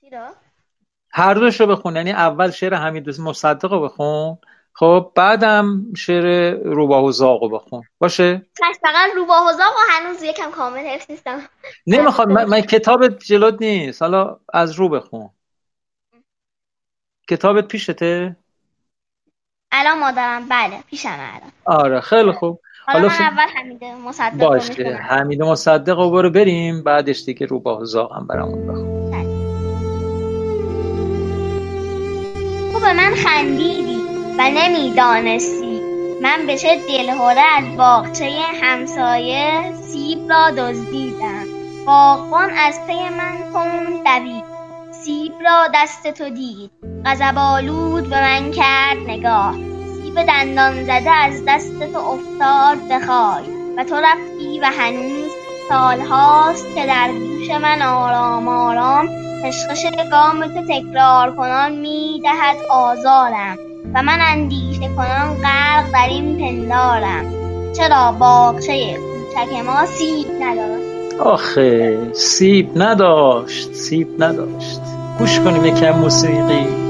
چی 0.00 0.10
رو؟ 0.10 0.26
هر 1.10 1.34
دوشو 1.34 1.66
بخون. 1.66 1.96
یعنی 1.96 2.12
اول 2.12 2.50
شعر 2.50 2.74
حمید 2.74 3.20
مصدق 3.20 3.72
رو 3.72 3.80
بخون. 3.80 4.38
خب 4.72 5.12
بعدم 5.14 5.94
شعر 5.96 6.50
روباه 6.50 7.04
و 7.04 7.12
زاغو 7.12 7.48
بخون. 7.48 7.82
باشه؟ 7.98 8.42
فقط 8.82 9.10
روباه 9.16 9.48
و 9.48 9.52
زاغو 9.52 9.78
هنوز 9.90 10.22
یکم 10.22 10.50
کامل 10.50 10.78
حفظ 10.78 11.10
نیستم. 11.10 11.40
نمی‌خوام. 11.86 12.32
من, 12.32 12.44
من 12.44 12.60
کتابت 12.60 13.18
جلوت 13.18 13.56
نیست. 13.60 14.02
حالا 14.02 14.40
از 14.54 14.72
رو 14.72 14.88
بخون. 14.88 15.30
کتابت 17.28 17.68
پیشته؟ 17.68 18.36
الان 19.72 19.98
مادرم 19.98 20.48
بله 20.48 20.78
پیشم 20.90 21.08
الان. 21.08 21.52
آره 21.64 22.00
خیلی 22.00 22.32
خوب. 22.32 22.60
حالا 22.86 23.08
من 23.08 23.14
اول 23.14 23.46
حمید 23.56 23.84
مصدق 23.84 24.48
باشه 24.48 24.98
حمید 25.08 25.42
مصدق 25.42 25.98
رو 25.98 26.10
برو 26.10 26.30
بریم 26.30 26.82
بعدش 26.82 27.24
دیگه 27.24 27.46
روباه 27.46 27.80
و 27.80 27.84
زاغم 27.84 28.26
برامون 28.26 28.66
بخون. 28.66 28.98
تو 32.72 32.80
به 32.80 32.92
من 32.92 33.14
خندیدی 33.14 33.98
و 34.38 34.50
نمی‌دانستی. 34.54 35.80
من 36.22 36.46
به 36.46 36.58
چه 36.58 36.80
دلهوره 36.88 37.42
از 37.56 37.76
باغچه 37.76 38.30
همسایه 38.62 39.72
سیب 39.72 40.32
را 40.32 40.50
دزدیدم. 40.50 41.44
باغبان 41.86 42.50
از 42.50 42.80
پی 42.86 43.08
من 43.08 43.52
کن 43.52 44.02
دوید 44.04 44.47
سیب 45.08 45.32
را 45.44 45.68
دست 45.74 46.10
تو 46.10 46.28
دید. 46.30 46.70
غضب 47.04 47.38
آلود 47.38 48.10
به 48.10 48.20
من 48.20 48.50
کرد 48.50 48.98
نگاه. 49.06 49.54
سیب 50.02 50.22
دندان 50.22 50.84
زده 50.84 51.10
از 51.10 51.42
دست 51.48 51.92
تو 51.92 51.98
افتاد 51.98 52.88
به 52.88 52.98
و 53.78 53.84
تو 53.84 53.94
رفتی 53.94 54.60
و 54.60 54.64
هنوز 54.64 55.30
سالهاست 55.68 56.74
که 56.74 56.86
در 56.86 57.12
گوش 57.12 57.50
من 57.50 57.82
آرام 57.82 58.48
آرام 58.48 59.08
خشخش 59.44 59.86
گام 60.10 60.46
تو 60.46 60.62
تکرار 60.68 61.36
کنان 61.36 61.72
می‌دهد 61.72 62.56
آزارم. 62.70 63.58
و 63.94 64.02
من 64.02 64.18
اندیشه 64.20 64.88
کنان 64.96 65.34
غرق 65.42 65.92
در 65.92 66.08
این 66.08 66.38
پندارم. 66.38 67.32
چرا 67.72 68.12
باغچه 68.12 68.94
کوچک 68.94 69.64
ما 69.66 69.86
سیب 69.86 70.26
نداشت؟ 70.40 70.88
آخه 71.20 71.98
سیب 72.12 72.82
نداشت 72.82 73.74
سیب 73.74 74.22
نداشت. 74.22 74.77
گوش 75.18 75.40
کنیم 75.40 75.64
یکم 75.64 75.98
موسیقی. 75.98 76.87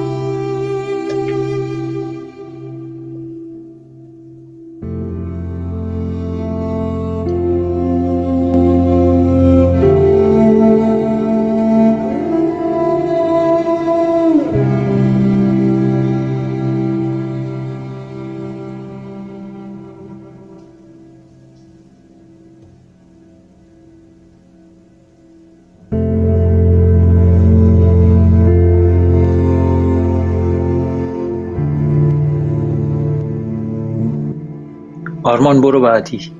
آرمان 35.58 35.70
برو 35.70 35.80
بعدی 35.80 36.32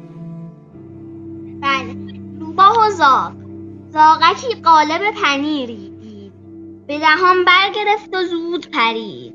بله. 1.63 1.97
روباه 2.41 2.87
و 2.87 2.91
زاغ 2.91 3.33
زاغکی 3.91 4.55
قالب 4.65 5.11
پنیری 5.11 5.91
دید. 6.01 6.33
به 6.87 6.99
دهان 6.99 7.45
برگرفت 7.45 8.15
و 8.15 8.25
زود 8.25 8.71
پرید. 8.71 9.35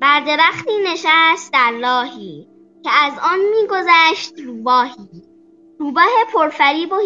بر 0.00 0.20
درختی 0.20 0.72
نشست 0.92 1.52
در 1.52 1.70
لاهی 1.80 2.48
که 2.84 2.90
از 2.90 3.12
آن 3.32 3.38
میگذشت 3.60 4.40
روباهی. 4.46 5.22
روباه 5.78 6.10
پرفریب 6.34 6.92
و 6.92 6.96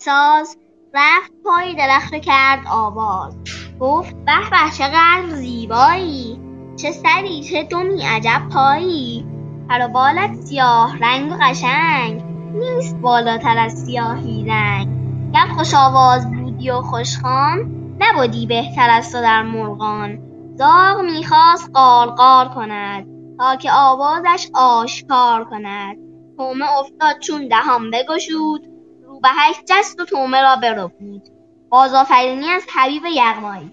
ساز 0.00 0.56
رفت 0.94 1.32
پای 1.44 1.74
درخت 1.74 2.14
کرد 2.14 2.66
آواز. 2.70 3.36
گفت 3.80 4.16
به 4.16 4.50
به 4.50 4.70
چقدر 4.78 5.26
زیبایی! 5.26 6.40
چه 6.76 6.92
سری 6.92 7.42
چه 7.42 7.62
دمی 7.62 8.02
عجب 8.02 8.42
پایی! 8.52 9.35
پر 9.68 9.84
و 9.84 9.88
بالت 9.88 10.34
سیاه 10.34 10.98
رنگ 10.98 11.32
و 11.32 11.36
قشنگ 11.42 12.22
نیست 12.54 12.96
بالاتر 12.96 13.58
از 13.58 13.72
سیاهی 13.72 14.44
رنگ. 14.48 14.88
گر 15.34 15.46
خوش 15.56 15.74
آواز 15.74 16.30
بودی 16.30 16.70
و 16.70 16.80
خوشخوان 16.80 17.58
نبودی 17.98 18.46
بهتر 18.46 18.90
از 18.90 19.12
تو 19.12 19.20
در 19.20 19.42
مرغان. 19.42 20.18
زاغ 20.54 21.00
می‌خواست 21.00 21.70
قارقار 21.74 22.48
کند 22.48 23.06
تا 23.38 23.56
که 23.56 23.70
آوازش 23.72 24.48
آشکار 24.54 25.44
کند. 25.44 25.96
تومه 26.36 26.78
افتاد 26.78 27.18
چون 27.18 27.48
دهان 27.48 27.90
بگشود 27.90 28.66
روبهک 29.06 29.56
جست 29.68 30.00
و 30.00 30.04
تومه 30.04 30.42
را 30.42 30.56
برو 30.56 30.88
بود 30.88 31.22
بازآفرینی 31.68 32.48
از 32.48 32.62
حبیب 32.74 33.02
یغمایی. 33.04 33.72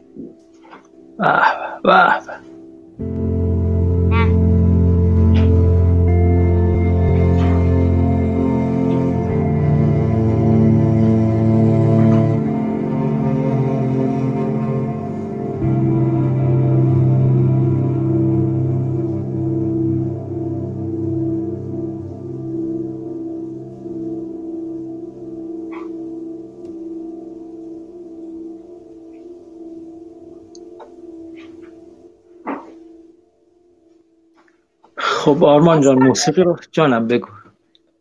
خب 35.23 35.43
آرمان 35.43 35.81
جان 35.81 36.03
موسیقی 36.03 36.43
رو 36.43 36.57
جانم 36.71 37.07
بگو. 37.07 37.27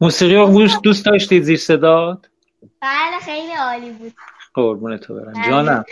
موسیقی 0.01 0.37
رو 0.37 0.69
دوست 0.83 1.07
داشتی 1.07 1.43
زیر 1.43 1.59
صداد 1.59 2.29
بله 2.81 3.19
خیلی 3.23 3.53
عالی 3.53 3.91
بود. 3.91 4.13
قربون 4.55 4.97
تو 4.97 5.15
برم. 5.15 5.33
بله. 5.33 5.47
جانم. 5.47 5.85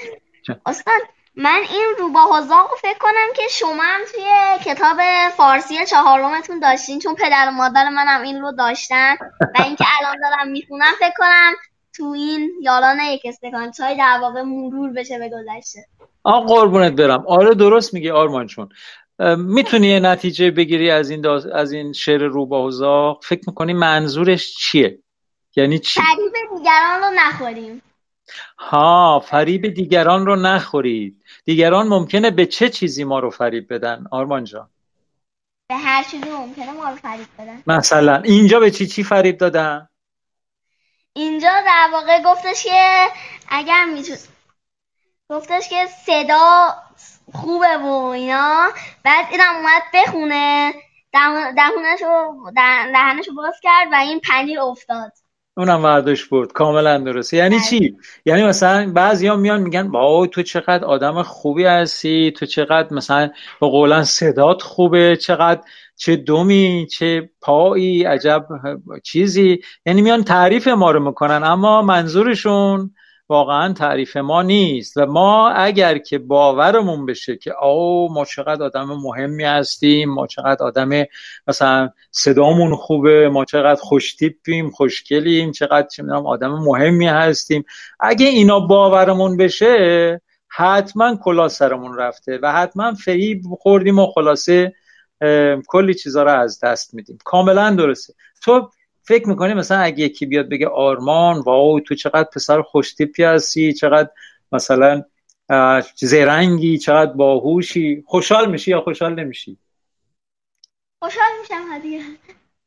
استاد 0.66 1.01
من 1.37 1.61
این 1.72 1.87
روبا 1.99 2.20
رو 2.51 2.76
فکر 2.83 2.99
کنم 2.99 3.28
که 3.37 3.43
شما 3.51 3.83
هم 3.83 4.01
توی 4.14 4.24
کتاب 4.64 4.97
فارسی 5.37 5.87
چهارمتون 5.87 6.61
داشتین 6.61 6.99
چون 6.99 7.14
پدر 7.14 7.49
و 7.49 7.51
مادر 7.51 7.89
منم 7.89 8.22
این 8.22 8.41
رو 8.41 8.53
داشتن 8.53 9.14
و 9.41 9.62
اینکه 9.64 9.85
الان 10.01 10.16
دارم 10.22 10.49
می‌خونم 10.49 10.93
فکر 10.99 11.14
کنم 11.18 11.53
تو 11.97 12.05
این 12.05 12.51
یاران 12.62 13.01
یک 13.01 13.22
استکان 13.24 13.70
چای 13.70 13.97
در 13.97 14.18
واقع 14.22 14.43
مرور 14.43 14.93
بشه 14.93 15.18
به 15.18 15.28
گذشته. 15.28 15.87
آ 16.22 16.41
قربونت 16.41 16.93
برم. 16.93 17.24
آره 17.26 17.55
درست 17.55 17.95
میگی 17.95 18.11
آرمان 18.11 18.47
چون 18.47 18.68
می‌تونی 19.39 19.87
یه 19.87 20.01
نتیجه 20.01 20.51
بگیری 20.51 20.91
از 20.91 21.11
این 21.11 21.27
از 21.55 21.73
این 21.73 21.93
شعر 21.93 22.23
روبا 22.23 23.21
فکر 23.23 23.43
می‌کنی 23.47 23.73
منظورش 23.73 24.57
چیه؟ 24.57 24.99
یعنی 25.57 25.79
چی؟ 25.79 26.01
فریب 26.01 26.33
دیگران 26.59 27.01
رو 27.01 27.11
نخوریم. 27.14 27.83
ها 28.59 29.21
فریب 29.27 29.68
دیگران 29.68 30.27
رو 30.27 30.37
نخورید. 30.37 31.23
دیگران 31.45 31.89
ممکنه 31.89 32.31
به 32.31 32.47
چه 32.47 32.68
چیزی 32.68 33.05
ما 33.05 33.18
رو 33.18 33.31
فریب 33.31 33.75
بدن؟ 33.75 34.05
آرمان 34.11 34.45
جان. 34.45 34.68
به 35.68 35.77
هر 35.77 36.03
چیزی 36.03 36.31
ممکنه 36.31 36.73
ما 36.73 36.91
رو 36.91 36.97
فریب 36.97 37.27
بدن. 37.39 37.62
مثلا. 37.66 38.16
اینجا 38.25 38.61
به 38.61 38.71
چی 38.71 38.87
چی 38.87 39.05
فریب 39.05 39.37
دادن؟ 39.37 39.89
اینجا 41.12 41.49
در 41.66 41.89
واقع 41.93 42.23
گفتش 42.23 42.64
که 42.64 43.07
اگر 43.49 43.85
میتون 43.85 44.16
گفتش 45.31 45.68
که 45.68 45.87
صدا 46.07 46.75
خوبه 47.35 47.76
و 47.83 47.87
اینا 47.87 48.68
بعد 49.05 49.26
اینم 49.31 49.55
اومد 49.57 49.83
بخونه. 49.95 50.72
دهونشو 51.57 52.35
دهنشو 52.93 53.35
باز 53.35 53.55
کرد 53.62 53.89
و 53.93 53.95
این 53.95 54.20
پنیر 54.20 54.61
افتاد. 54.61 55.12
اونم 55.57 55.85
ورداش 55.85 56.24
برد. 56.24 56.53
کاملا 56.53 56.99
درسته. 56.99 57.37
یعنی 57.37 57.57
بله. 57.57 57.64
چی؟ 57.64 57.97
یعنی 58.24 58.45
مثلا 58.45 59.14
ها 59.22 59.37
میان 59.37 59.61
میگن 59.61 59.91
با 59.91 60.26
تو 60.26 60.43
چقدر 60.43 60.85
آدم 60.85 61.22
خوبی 61.22 61.64
هستی. 61.64 62.33
تو 62.37 62.47
چقدر 62.47 62.95
مثلا 62.95 63.31
با 63.61 63.68
قولن 63.68 64.05
صدات 64.05 64.62
خوبه. 64.62 65.16
چقدر 65.16 65.61
چه 65.97 66.16
دومی 66.16 66.87
چه 66.91 67.31
پایی 67.41 68.05
عجب 68.05 68.47
چیزی. 69.05 69.61
یعنی 69.87 70.03
میان 70.03 70.24
تعریف 70.24 70.68
ما 70.68 70.91
رو 70.91 71.01
می‌کنن. 71.01 71.45
اما 71.45 71.83
منظورشون 71.83 72.95
واقعا 73.31 73.72
تعریف 73.72 74.16
ما 74.16 74.43
نیست. 74.43 74.97
و 74.97 75.07
ما 75.07 75.51
اگر 75.51 75.99
که 75.99 76.18
باورمون 76.18 77.07
بشه 77.07 77.37
که 77.37 77.53
آو 77.53 78.12
ما 78.12 78.24
چقدر 78.24 78.62
آدم 78.62 78.85
مهمی 78.85 79.45
هستیم 79.45 80.11
ما 80.11 80.26
چقدر 80.26 80.64
آدم 80.64 81.05
مثلا 81.47 81.91
صدامون 82.11 82.76
خوبه 82.76 83.28
ما 83.28 83.45
چقدر 83.45 83.81
خوشتیپیم 83.81 84.70
خوشگلیم 84.70 85.53
چقدر 85.53 85.89
چه 85.89 86.03
آدم 86.12 86.53
مهمی 86.53 87.07
هستیم. 87.07 87.64
اگه 88.01 88.26
اینا 88.26 88.61
باورمون 88.61 89.37
بشه 89.37 90.20
حتما 90.49 91.16
کلا 91.16 91.49
سرمون 91.49 91.99
رفته 91.99 92.39
و 92.43 92.53
حتما 92.53 92.95
فریب 92.95 93.43
خوردیم 93.61 93.99
و 93.99 94.07
خلاصه 94.07 94.72
کلی 95.68 95.95
چیزا 95.95 96.22
رو 96.22 96.31
از 96.31 96.61
دست 96.62 96.95
میدیم. 96.95 97.18
کاملا 97.24 97.70
درسته. 97.70 98.14
تو 98.45 98.70
فکر 99.03 99.28
می‌کنی 99.28 99.55
مثلا 99.55 99.78
اگه 99.78 100.05
یکی 100.05 100.26
بیاد 100.26 100.48
بگه 100.48 100.68
آرمان 100.68 101.40
واو 101.40 101.80
تو 101.80 101.94
چقدر 101.94 102.28
پسر 102.34 102.62
خوشتیپی 102.62 103.22
هستی 103.22 103.72
چقدر 103.72 104.11
مثلا 104.53 105.03
زرنگی 105.94 106.78
چقدر 106.78 107.12
باهوشی 107.12 108.05
خوشحال 108.07 108.51
میشی 108.51 108.70
یا 108.70 108.80
خوشحال 108.80 109.14
نمیشی؟ 109.14 109.59
خوشحال 111.03 111.30
میشم 111.40 111.72
هدیه 111.72 112.03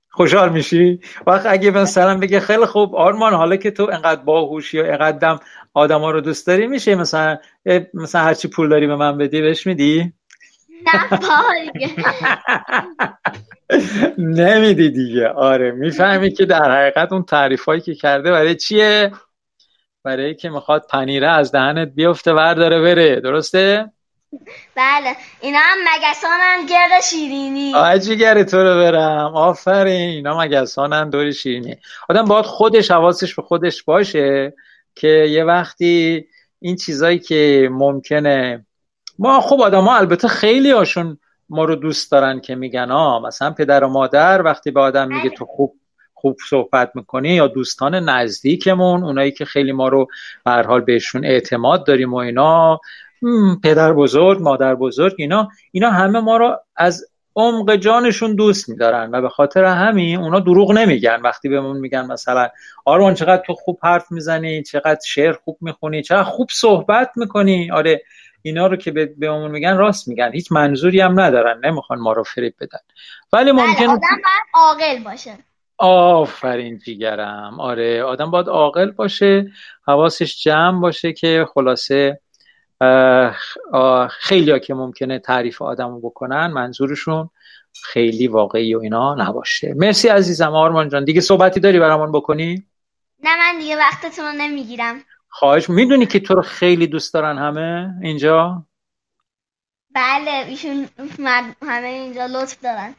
خوشحال 0.09 0.51
میشی؟ 0.51 0.99
وقت 1.27 1.45
اگه 1.45 1.71
مثلا 1.71 2.17
بگه 2.17 2.39
خیلی 2.39 2.65
خوب 2.65 2.95
آرمان 2.95 3.33
حالا 3.33 3.55
که 3.55 3.71
تو 3.71 3.83
انقدر 3.83 4.21
باهوشی 4.21 4.77
یا 4.77 4.85
انقدر 4.85 5.39
آدما 5.73 6.11
رو 6.11 6.21
دوست 6.21 6.47
داری 6.47 6.67
میشه 6.67 6.95
مثلا 6.95 7.37
مثلا 7.93 8.21
هرچی 8.21 8.47
پول 8.47 8.69
داری 8.69 8.87
به 8.87 8.95
من 8.95 9.17
بدی 9.17 9.41
بهش 9.41 9.67
میدی؟ 9.67 10.13
نمیدی 14.17 14.89
دیگه. 14.89 15.27
آره 15.27 15.71
می‌فهمی 15.71 16.33
که 16.33 16.45
در 16.45 16.71
حقیقت 16.71 17.11
اون 17.11 17.23
تعریف 17.23 17.65
هایی 17.65 17.81
که 17.81 17.95
کرده 17.95 18.31
برای 18.31 18.55
چیه؟ 18.55 19.11
برای 20.03 20.35
که 20.35 20.49
می‌خواد 20.49 20.85
پنیره 20.89 21.27
از 21.27 21.51
دهنت 21.51 21.87
بیفته 21.87 22.33
ورداره 22.33 22.81
بره. 22.81 23.19
درسته؟ 23.19 23.91
بله. 24.75 25.15
اینا 25.41 25.59
هم 25.59 25.77
مگسانن 25.77 26.65
گرد 26.69 27.01
شیرینی. 27.03 27.73
آجی 27.75 28.17
گره 28.17 28.43
تو 28.43 28.57
رو 28.57 28.79
برم. 28.79 29.35
آفرین. 29.35 30.09
اینا 30.09 30.39
مگسانن 30.39 31.09
دور 31.09 31.31
شیرینی. 31.31 31.77
آدم 32.09 32.25
باید 32.25 32.45
خودش 32.45 32.91
حواسش 32.91 33.35
به 33.35 33.41
خودش 33.41 33.83
باشه 33.83 34.53
که 34.95 35.07
یه 35.07 35.43
وقتی 35.43 36.25
این 36.59 36.75
چیزایی 36.75 37.19
که 37.19 37.69
ممکنه 37.71 38.65
ما 39.19 39.41
خوب 39.41 39.61
آدم 39.61 39.83
ها 39.83 39.97
البته 39.97 40.27
خیلی 40.27 40.71
هاشون 40.71 41.17
ما 41.49 41.65
رو 41.65 41.75
دوست 41.75 42.11
دارن 42.11 42.39
که 42.39 42.55
میگن 42.55 42.91
آ 42.91 43.19
مثلا 43.19 43.51
پدر 43.51 43.83
و 43.83 43.87
مادر 43.87 44.41
وقتی 44.41 44.71
به 44.71 44.81
آدم 44.81 45.07
میگه 45.07 45.29
تو 45.29 45.45
خوب 45.45 45.75
خوب 46.13 46.37
صحبت 46.49 46.91
می‌کنی 46.95 47.29
یا 47.29 47.47
دوستان 47.47 47.95
نزدیکمون 47.95 49.03
اونایی 49.03 49.31
که 49.31 49.45
خیلی 49.45 49.71
ما 49.71 49.87
رو 49.87 50.07
به 50.45 50.51
حال 50.51 50.81
بهشون 50.81 51.25
اعتماد 51.25 51.85
داریم 51.85 52.13
و 52.13 52.17
اینا 52.17 52.79
پدر 53.63 53.93
بزرگ 53.93 54.41
مادر 54.41 54.75
بزرگ 54.75 55.15
اینا 55.17 55.49
اینا 55.71 55.89
همه 55.89 56.19
ما 56.19 56.37
رو 56.37 56.57
از 56.75 57.05
عمق 57.35 57.75
جانشون 57.75 58.35
دوست 58.35 58.69
میدارن 58.69 59.09
و 59.11 59.21
به 59.21 59.29
خاطر 59.29 59.63
همین 59.63 60.19
اونا 60.19 60.39
دروغ 60.39 60.71
نمیگن. 60.71 61.21
وقتی 61.21 61.49
بهمون 61.49 61.77
میگن 61.77 62.05
مثلا 62.05 62.49
آرمان 62.85 63.13
چقدر 63.13 63.43
تو 63.45 63.53
خوب 63.53 63.79
حرف 63.83 64.11
می‌زنی 64.11 64.63
چقدر 64.63 64.99
شعر 65.05 65.33
خوب 65.33 65.57
می‌خونی 65.61 66.01
چقدر 66.01 66.23
خوب 66.23 66.47
صحبت 66.51 67.11
می‌کنی. 67.15 67.71
آره 67.71 68.03
اینا 68.43 68.67
رو 68.67 68.75
که 68.75 68.91
به 68.91 69.27
اون 69.27 69.51
میگن 69.51 69.77
راست 69.77 70.07
میگن. 70.07 70.31
هیچ 70.31 70.51
منظوری 70.51 71.01
هم 71.01 71.19
ندارن. 71.19 71.65
نمی‌خوان 71.65 71.99
ما 71.99 72.13
رو 72.13 72.23
فریب 72.23 72.53
بدن. 72.61 72.79
ولی 73.33 73.51
بله، 73.51 73.67
ممکن 73.67 73.83
آدم 73.83 73.99
باید 73.99 74.43
عاقل 74.53 75.03
باشه. 75.03 75.37
آفرین 75.77 76.79
جیگرم. 76.79 77.59
آره 77.59 78.03
آدم 78.03 78.31
باید 78.31 78.47
عاقل 78.47 78.91
باشه 78.91 79.51
حواسش 79.87 80.43
جمع 80.43 80.81
باشه 80.81 81.13
که 81.13 81.45
خلاصه 81.53 82.19
خیلی 84.09 84.51
ها 84.51 84.59
که 84.59 84.73
ممکنه 84.73 85.19
تعریف 85.19 85.61
آدم 85.61 85.89
رو 85.89 85.99
بکنن 85.99 86.47
منظورشون 86.47 87.29
خیلی 87.83 88.27
واقعی 88.27 88.75
و 88.75 88.79
اینا 88.79 89.15
نباشه. 89.15 89.73
مرسی 89.77 90.07
عزیزم. 90.07 90.55
آرمان 90.55 90.89
جان 90.89 91.05
دیگه 91.05 91.21
صحبتی 91.21 91.59
داری 91.59 91.79
برامون 91.79 92.11
بکنی؟ 92.11 92.63
نه 93.23 93.37
من 93.37 93.59
دیگه 93.59 93.77
وقتتون 93.77 94.25
رو 94.25 94.31
نمی‌گیرم. 94.31 94.95
خواهش 95.35 95.69
می‌دونی 95.69 96.05
که 96.05 96.19
تو 96.19 96.33
رو 96.33 96.41
خیلی 96.41 96.87
دوست 96.87 97.13
دارن 97.13 97.37
همه 97.37 97.93
اینجا؟ 98.01 98.65
بله 99.95 100.45
ایشون 100.47 100.87
همه 101.61 101.87
اینجا 101.87 102.25
لطف 102.25 102.61
دارن. 102.63 102.95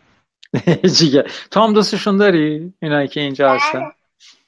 جیگه. 0.99 1.25
تو 1.51 1.61
هم 1.61 1.73
دوستشون 1.73 2.17
داری؟ 2.17 2.75
اینایی 2.83 3.09
که 3.09 3.21
اینجا 3.21 3.49
بله. 3.49 3.57
هستن. 3.61 3.93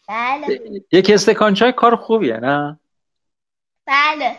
بله. 0.09 0.61
یک 0.93 1.11
استکان 1.11 1.55
چای 1.55 1.73
کار 1.73 1.97
خوبیه 1.97 2.37
نه؟ 2.37 2.81
بله. 3.87 4.37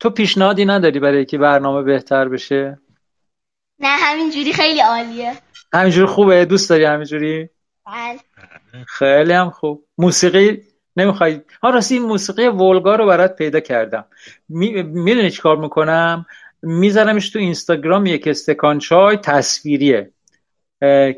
تو 0.00 0.10
پیشنهادی 0.10 0.64
نداری 0.64 1.00
برای 1.00 1.24
که 1.24 1.38
برنامه 1.38 1.82
بهتر 1.82 2.28
بشه؟ 2.28 2.78
نه 3.78 3.88
همینجوری 3.88 4.52
خیلی 4.52 4.80
عالیه. 4.80 5.32
همینجوری 5.72 6.06
خوبه؟ 6.06 6.44
دوست 6.44 6.70
داری 6.70 6.84
همینجوری؟ 6.84 7.48
بله. 7.86 8.20
خیلی 8.86 9.32
هم 9.32 9.50
خوب. 9.50 9.84
موسیقی 9.98 10.67
نمی‌خوای. 11.00 11.40
ها 11.62 11.70
راستی 11.70 11.94
این 11.94 12.04
موسیقی 12.04 12.46
ولگا 12.46 12.96
رو 12.96 13.06
برات 13.06 13.36
پیدا 13.36 13.60
کردم. 13.60 14.04
می‌دونی 14.48 15.30
چی 15.30 15.42
کار 15.42 15.56
می‌کنم؟ 15.56 16.26
میذارمش 16.62 17.30
تو 17.30 17.38
اینستاگرام 17.38 18.06
یک 18.06 18.28
استکان 18.28 18.78
چای 18.78 19.16
تصویریه 19.16 20.10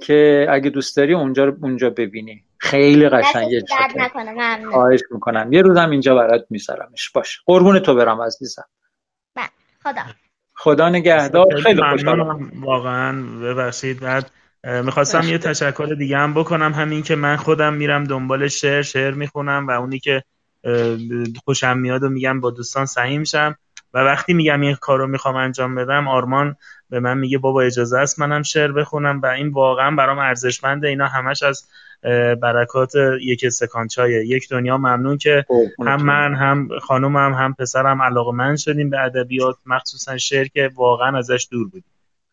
که 0.02 0.46
اگه 0.50 0.70
دوست 0.70 0.96
داری 0.96 1.14
اونجا 1.14 1.44
رو 1.44 1.56
اونجا 1.62 1.90
ببینی. 1.90 2.44
خیلی 2.58 3.08
قشنگه 3.08 3.64
خواهش 4.70 5.00
می‌کنم. 5.10 5.52
یه 5.52 5.62
روزم 5.62 5.90
اینجا 5.90 6.14
برات 6.14 6.46
میذارمش. 6.50 7.10
باش. 7.10 7.40
قربون 7.46 7.78
تو 7.78 7.94
برم 7.94 8.20
عزیزم. 8.22 8.64
بله، 9.36 9.46
خدا. 9.82 10.02
خدا 10.54 10.88
نگهدار. 10.88 11.60
خیلی 11.62 11.82
خوشحالم. 11.82 12.50
واقعا 12.60 13.22
ببخشید. 13.42 14.00
بعد 14.00 14.30
می‌خواستم 14.64 15.22
یه 15.28 15.38
تشکر 15.38 15.94
دیگه 15.98 16.18
هم 16.18 16.34
بکنم. 16.34 16.72
همین 16.72 17.02
که 17.02 17.16
من 17.16 17.36
خودم 17.36 17.74
میرم 17.74 18.04
دنبال 18.04 18.48
شعر 18.48 18.82
شعر 18.82 19.14
می‌خونم 19.14 19.66
و 19.66 19.70
اونی 19.70 19.98
که 19.98 20.22
خوشم 21.44 21.78
میاد 21.78 22.02
و 22.02 22.08
میگم 22.08 22.40
با 22.40 22.50
دوستان 22.50 22.86
سعی 22.86 23.18
میشم. 23.18 23.56
و 23.94 23.98
وقتی 23.98 24.32
میگم 24.34 24.60
این 24.60 24.74
کار 24.74 24.98
رو 24.98 25.06
می‌خوام 25.06 25.36
انجام 25.36 25.74
بدم 25.74 26.08
آرمان 26.08 26.56
به 26.90 27.00
من 27.00 27.18
میگه 27.18 27.38
بابا 27.38 27.62
اجازه 27.62 27.98
است 27.98 28.18
منم 28.18 28.42
شعر 28.42 28.72
بخونم 28.72 29.20
و 29.20 29.26
این 29.26 29.48
واقعا 29.48 29.96
برام 29.96 30.18
ارزشمنده. 30.18 30.88
اینا 30.88 31.06
همش 31.06 31.42
از 31.42 31.64
برکات 32.42 32.92
یک 33.20 33.44
استکان 33.44 33.88
یک 34.08 34.48
دنیا. 34.48 34.76
ممنون 34.76 35.18
که 35.18 35.44
هم 35.86 36.02
من 36.02 36.34
هم 36.34 36.68
خانومم 36.82 37.34
هم 37.34 37.54
پسرم 37.54 38.02
علاقه 38.02 38.32
من 38.32 38.56
شدیم 38.56 38.90
به 38.90 39.00
ادبیات 39.00 39.56
مخصوصا 39.66 40.18
شعر 40.18 40.46
که 40.46 40.70
واقعا 40.74 41.18
ازش 41.18 41.48
دور 41.50 41.68
بودیم. 41.68 41.84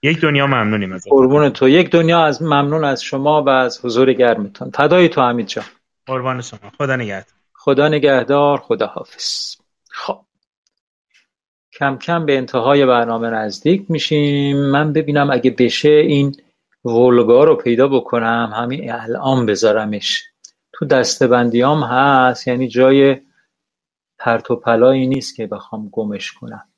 یک 0.04 0.22
دنیا 0.22 0.48
ممنونیم 0.48 0.94
از 0.94 1.06
قربون 1.10 1.50
تو. 1.50 1.70
یک 1.70 1.90
دنیا 1.90 2.24
از 2.24 2.42
ممنون 2.42 2.84
از 2.84 3.04
شما 3.04 3.44
و 3.44 3.50
از 3.50 3.86
حضور 3.86 4.14
گرمتان 4.14 4.70
فدای 4.70 5.10
تو 5.10 5.22
حمید 5.22 5.48
جان. 5.48 5.66
قربان 6.06 6.42
شما. 6.42 6.60
خدا 6.78 6.96
نگهدار. 6.96 7.34
خدا 7.54 7.88
نگهدار. 7.88 8.58
خدا 8.58 8.88
حافظ. 8.88 9.56
خب. 9.90 10.20
کم 11.80 11.98
کم 11.98 12.26
به 12.26 12.38
انتهای 12.38 12.86
برنامه 12.86 13.30
نزدیک 13.30 13.92
میشیم. 13.92 14.58
من 14.58 14.94
ببینم 14.94 15.30
اگه 15.32 15.52
بشه 15.52 15.90
این 15.90 16.36
ولگا 16.86 17.44
رو 17.44 17.56
پیدا 17.56 17.88
بکنم. 17.88 18.54
همین 18.56 18.92
الان 18.92 19.46
بذارمش. 19.46 20.24
تو 20.74 20.86
دستبندیام 20.86 21.84
هست. 21.84 22.48
یعنی 22.48 22.68
جای 22.68 23.18
پرت 24.20 24.52
و 24.52 24.56
پلایی 24.56 25.08
نیست 25.08 25.36
که 25.36 25.48
بخوام 25.48 25.90
گمش 25.92 26.32
کنم. 26.32 26.70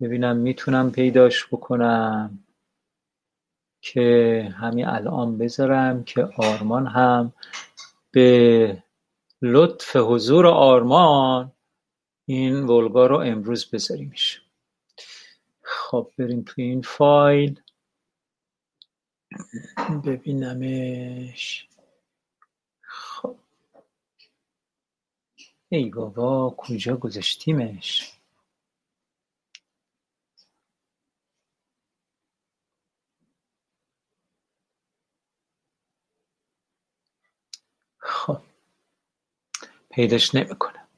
ببینم 0.00 0.36
می‌تونم 0.36 0.90
پیداش 0.92 1.46
بکنم 1.46 2.44
که 3.80 4.54
همین 4.58 4.86
الان 4.86 5.38
بذارم 5.38 6.04
که 6.04 6.28
آرمان 6.38 6.86
هم 6.86 7.32
به 8.10 8.82
لطف 9.42 9.96
حضور 9.96 10.46
آرمان 10.46 11.52
این 12.26 12.64
ولگا 12.64 13.06
رو 13.06 13.16
امروز 13.16 13.70
بذاریمش. 13.70 14.42
خب 15.62 16.12
بریم 16.18 16.42
توی 16.46 16.64
این 16.64 16.82
فایل. 16.82 17.60
ببینمش. 20.06 21.68
خب. 22.82 23.36
ای 25.68 25.90
بابا 25.90 26.54
کجا 26.58 26.96
گذاشتیمش 26.96 28.12
خب 37.98 38.42
پیداش 39.94 40.34
نمی‌کنم 40.34 40.88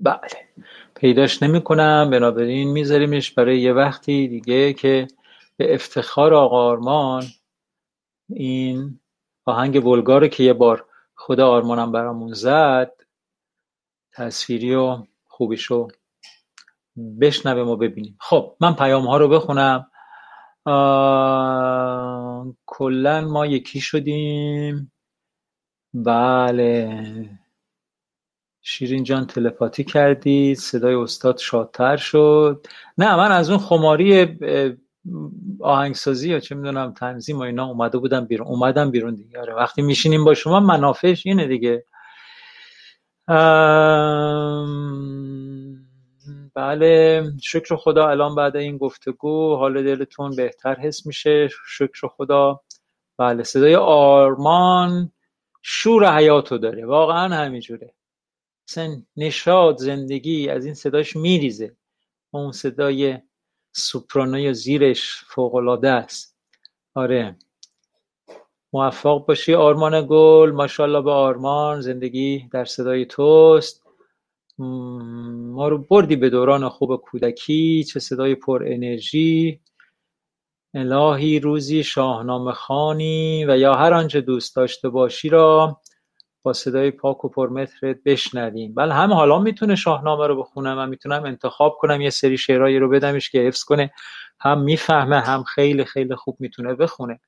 بله. 0.00 0.48
پیداش 0.94 1.42
نمی‌کنم. 1.42 2.10
بنابراین 2.10 2.72
میذاریمش 2.72 3.30
برای 3.30 3.60
یه 3.60 3.72
وقتی 3.72 4.28
دیگه 4.28 4.72
که 4.72 5.08
به 5.56 5.74
افتخار 5.74 6.34
آقا 6.34 6.70
آرمان 6.70 7.24
این 8.30 9.00
آهنگ 9.46 9.86
ولگاره 9.86 10.28
که 10.28 10.42
یه 10.42 10.52
بار 10.52 10.86
خدا 11.16 11.48
آرمانم 11.48 11.92
برامون 11.92 12.32
زد 12.34 12.92
تصویری 14.12 14.74
و 14.74 15.02
خوبیشو 15.26 15.88
بشنویم 17.20 17.68
و 17.68 17.76
ببینیم. 17.76 18.16
خب 18.20 18.56
من 18.60 18.74
پیام 18.74 19.06
ها 19.06 19.16
رو 19.16 19.28
بخونم. 19.28 19.90
کلا 22.66 23.20
ما 23.20 23.46
یکی 23.46 23.80
شدیم. 23.80 24.92
بله. 25.94 27.28
شیرین 28.62 29.04
جان 29.04 29.26
تلپاتی 29.26 29.84
کردید 29.84 30.56
صدای 30.56 30.94
استاد 30.94 31.38
شادتر 31.38 31.96
شد. 31.96 32.66
نه 32.98 33.16
من 33.16 33.32
از 33.32 33.50
اون 33.50 33.58
خماری 33.58 34.38
آهنگسازی 35.60 36.30
یا 36.30 36.40
چه 36.40 36.54
می‌دونم 36.54 36.92
تنظیم 36.92 37.38
و 37.38 37.42
اینا 37.42 37.66
اومده 37.66 37.98
بودم 37.98 38.24
بیرون. 38.24 38.48
اومدم 38.48 38.90
بیرون 38.90 39.14
دیگه. 39.14 39.40
آره 39.40 39.54
وقتی 39.54 39.82
میشینیم 39.82 40.24
با 40.24 40.34
شما 40.34 40.60
منافعش 40.60 41.26
اینه 41.26 41.46
دیگه. 41.46 41.84
بله 46.54 47.22
شکر 47.42 47.76
خدا 47.76 48.08
الان 48.08 48.34
بعد 48.34 48.56
این 48.56 48.78
گفتگو 48.78 49.56
حال 49.56 49.82
دلتون 49.82 50.36
بهتر 50.36 50.74
حس 50.74 51.06
میشه. 51.06 51.48
شکر 51.66 52.08
خدا. 52.08 52.60
بله 53.18 53.42
صدای 53.42 53.74
آرمان 53.74 55.12
شور 55.62 56.16
حیاتو 56.16 56.58
داره. 56.58 56.86
واقعا 56.86 57.34
همینجوره. 57.34 57.94
مثلا 58.68 59.02
نشاد 59.16 59.76
زندگی 59.76 60.48
از 60.48 60.64
این 60.64 60.74
صداش 60.74 61.16
میریزه. 61.16 61.76
اون 62.30 62.52
صدای 62.52 63.18
سوپرانو 63.72 64.52
زیرش 64.52 65.24
فوقالعاده 65.26 65.90
است. 65.90 66.36
آره. 66.94 67.36
موفق 68.72 69.26
باشی 69.26 69.54
آرمان 69.54 70.06
گل. 70.10 70.50
ماشاءالله 70.50 71.00
به 71.02 71.10
آرمان. 71.10 71.80
زندگی 71.80 72.48
در 72.52 72.64
صدای 72.64 73.06
توست. 73.06 73.83
ما 74.58 75.68
رو 75.68 75.78
بردی 75.78 76.16
به 76.16 76.30
دوران 76.30 76.68
خوب 76.68 76.96
کودکی 76.96 77.84
چه 77.84 78.00
صدای 78.00 78.34
پر 78.34 78.64
انرژی. 78.66 79.60
الهی 80.74 81.40
روزی 81.40 81.84
شاهنامه 81.84 82.52
خانی 82.52 83.44
و 83.44 83.58
یا 83.58 83.74
هر 83.74 83.94
آنچه 83.94 84.20
دوست 84.20 84.56
داشته 84.56 84.88
باشی 84.88 85.28
را 85.28 85.80
با 86.42 86.52
صدای 86.52 86.90
پاک 86.90 87.24
و 87.24 87.28
پرمترت 87.28 87.96
بشنویم. 88.04 88.74
بله 88.74 88.94
هم 88.94 89.12
حالا 89.12 89.38
می‌تونه 89.38 89.74
شاهنامه 89.74 90.26
رو 90.26 90.36
بخونم 90.42 90.76
من 90.76 90.88
می‌تونم 90.88 91.24
انتخاب 91.24 91.76
کنم 91.80 92.00
یه 92.00 92.10
سری 92.10 92.38
شعرهایی 92.38 92.78
رو 92.78 92.88
بدمش 92.88 93.30
که 93.30 93.38
حفظ 93.38 93.64
کنه 93.64 93.92
هم 94.40 94.60
می‌فهمه 94.60 95.20
هم 95.20 95.42
خیلی 95.42 95.84
خیلی 95.84 96.14
خوب 96.14 96.36
می‌تونه 96.40 96.74
بخونه. 96.74 97.20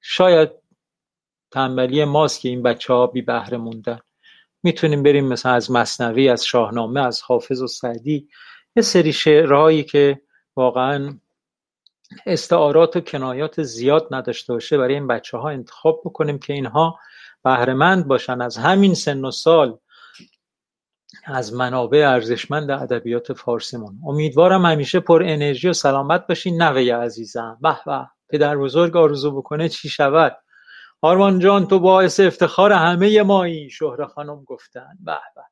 شاید 0.00 0.50
تنبلی 1.50 2.04
ماست 2.04 2.40
که 2.40 2.48
این 2.48 2.62
بچه 2.62 2.94
ها 2.94 3.06
بی 3.06 3.22
بهره 3.22 3.56
موندن. 3.56 3.98
می‌تونیم 4.64 5.02
بریم 5.02 5.28
مثلا 5.28 5.52
از 5.52 5.70
مصنوی 5.70 6.28
از 6.28 6.44
شاهنامه 6.44 7.06
از 7.06 7.22
حافظ 7.22 7.62
و 7.62 7.66
سعدی 7.66 8.28
یه 8.76 8.82
سری 8.82 9.12
شعرهایی 9.12 9.84
که 9.84 10.20
واقعا 10.56 11.18
استعارات 12.26 12.96
و 12.96 13.00
کنایات 13.00 13.62
زیاد 13.62 14.08
نداشته 14.10 14.52
باشه 14.52 14.78
برای 14.78 14.94
این 14.94 15.06
بچه 15.06 15.38
ها 15.38 15.48
انتخاب 15.48 16.00
بکنیم 16.04 16.38
که 16.38 16.52
اینها 16.52 16.98
بهرهمند 17.44 18.06
باشن. 18.06 18.40
از 18.40 18.56
همین 18.56 18.94
سن 18.94 19.24
و 19.24 19.30
سال 19.30 19.78
از 21.24 21.54
منابع 21.54 21.98
ارزشمند 22.08 22.70
ادبیات 22.70 23.32
فارسیمون. 23.32 23.98
امیدوارم 24.06 24.66
همیشه 24.66 25.00
پر 25.00 25.22
انرژی 25.22 25.68
و 25.68 25.72
سلامت 25.72 26.26
باشی 26.26 26.50
نوه 26.50 26.92
عزیزم. 26.92 27.58
به 27.62 27.76
به. 27.86 28.06
پدر 28.28 28.56
بزرگ 28.56 28.96
آرزو 28.96 29.36
بکنه 29.36 29.68
چی 29.68 29.88
شود؟ 29.88 30.36
آرمان 31.04 31.38
جان 31.38 31.66
تو 31.66 31.78
باعث 31.78 32.20
افتخار 32.20 32.72
همه 32.72 33.22
مایی 33.22 33.70
شهره 33.70 34.06
خانم 34.06 34.44
گفتن. 34.44 34.98
به 35.00 35.18
به. 35.36 35.42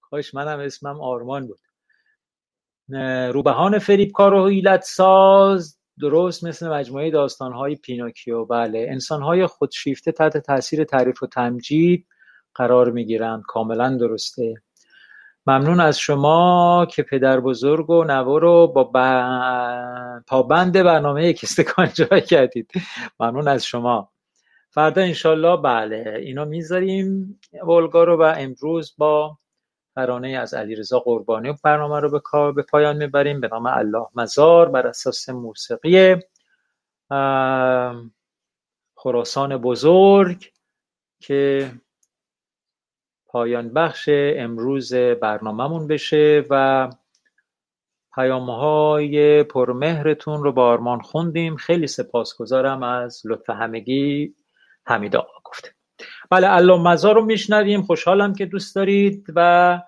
کاش 0.00 0.34
منم 0.34 0.58
اسمم 0.58 1.00
آرمان 1.00 1.46
بود. 1.46 1.60
روبهان 3.32 3.78
فریبکار 3.78 4.34
و 4.34 4.48
حیلت 4.48 4.82
ساز 4.82 5.78
درست 6.00 6.44
مثل 6.44 6.68
مجموعه 6.68 7.10
داستانهای 7.10 7.76
پینوکیو. 7.76 8.44
بله 8.44 8.86
انسانهای 8.90 9.46
خودشیفته 9.46 10.12
تحت 10.12 10.36
تاثیر 10.36 10.84
تعریف 10.84 11.22
و 11.22 11.26
تمجید 11.26 12.06
قرار 12.54 12.90
می‌گیرند. 12.90 13.42
کاملا 13.46 13.96
درسته. 13.96 14.54
ممنون 15.46 15.80
از 15.80 15.98
شما 15.98 16.86
که 16.90 17.02
پدر 17.02 17.40
بزرگ 17.40 17.90
و 17.90 18.04
نوه 18.04 18.40
رو 18.40 18.66
با 18.66 18.84
پابند 20.26 20.82
برنامه 20.82 21.26
یک 21.26 21.40
استکان 21.42 21.88
جای 21.94 22.20
کردید. 22.20 22.70
ممنون 23.20 23.48
از 23.48 23.64
شما. 23.64 24.09
فردا 24.70 25.02
انشالله 25.02 25.56
بله 25.56 26.14
اینا 26.18 26.44
می‌ذاریم. 26.44 27.40
ولگا 27.68 28.04
رو 28.04 28.16
و 28.16 28.34
امروز 28.36 28.94
با 28.98 29.38
ترانه 29.96 30.28
از 30.28 30.54
علیرضا 30.54 30.98
قربانی 30.98 31.54
برنامه 31.64 32.00
رو 32.00 32.10
به 32.10 32.20
کار 32.20 32.52
به 32.52 32.62
پایان 32.62 32.96
می‌بریم. 32.96 33.40
به 33.40 33.48
نام 33.48 33.66
الله 33.66 34.06
مزار 34.14 34.68
بر 34.68 34.86
اساس 34.86 35.28
موسیقی 35.28 36.16
خراسان 38.94 39.56
بزرگ 39.56 40.52
که 41.20 41.72
پایان 43.26 43.72
بخش 43.72 44.08
امروز 44.12 44.94
برنامهمون 44.94 45.86
بشه 45.86 46.44
و 46.50 46.90
پیام 48.14 48.50
های 48.50 49.42
پرمهرتون 49.42 50.42
رو 50.42 50.52
با 50.52 50.66
آرمان 50.66 51.00
خوندیم. 51.00 51.56
خیلی 51.56 51.86
سپاسگزارم 51.86 52.82
از 52.82 53.22
لطف 53.24 53.50
همگی. 53.50 54.34
حمید 54.86 55.16
آقا 55.16 55.40
گفته. 55.44 55.70
بله 56.30 56.52
الله 56.52 56.82
مزار 56.82 57.14
رو 57.14 57.24
میشنویم. 57.24 57.82
خوشحالم 57.82 58.34
که 58.34 58.46
دوست 58.46 58.76
دارید 58.76 59.26
و 59.36 59.80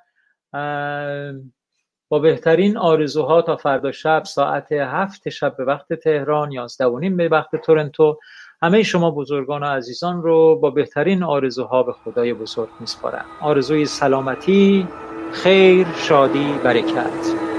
با 2.08 2.18
بهترین 2.18 2.76
آرزوها 2.76 3.42
تا 3.42 3.56
فردا 3.56 3.92
شب 3.92 4.22
ساعت 4.24 4.72
هفت 4.72 5.28
شب 5.28 5.56
به 5.56 5.64
وقت 5.64 5.92
تهران 5.92 6.52
یازده 6.52 6.86
و 6.86 6.98
نیم 6.98 7.16
به 7.16 7.28
وقت 7.28 7.56
تورنتو. 7.56 8.18
همه 8.62 8.82
شما 8.82 9.10
بزرگان 9.10 9.62
و 9.62 9.66
عزیزان 9.66 10.22
رو 10.22 10.56
با 10.56 10.70
بهترین 10.70 11.22
آرزوها 11.22 11.82
به 11.82 11.92
خدای 11.92 12.34
بزرگ 12.34 12.68
میسپارم. 12.80 13.24
آرزوی 13.40 13.86
سلامتی 13.86 14.88
خیر 15.32 15.86
شادی 15.96 16.58
برکت. 16.64 17.51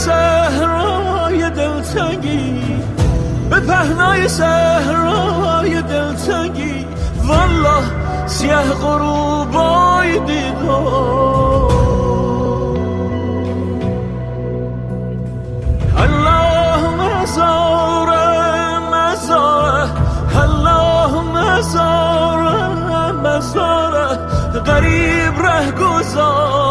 صحرای 0.00 1.50
دلتنگی 1.50 2.60
به 3.50 3.60
پهنای 3.60 4.28
صحرای 4.28 5.82
دلتنگی. 5.82 6.86
والله 7.28 7.84
سیه 8.26 8.56
غروبای 8.56 10.18
دیدم 10.18 10.68
الله 15.96 16.80
مزاره 17.00 18.78
مزاره 18.78 19.88
الله 20.42 21.12
مزاره 21.20 23.12
مزاره 23.12 24.18
قریب 24.64 25.42
ره 25.42 25.70
گذار 25.70 26.69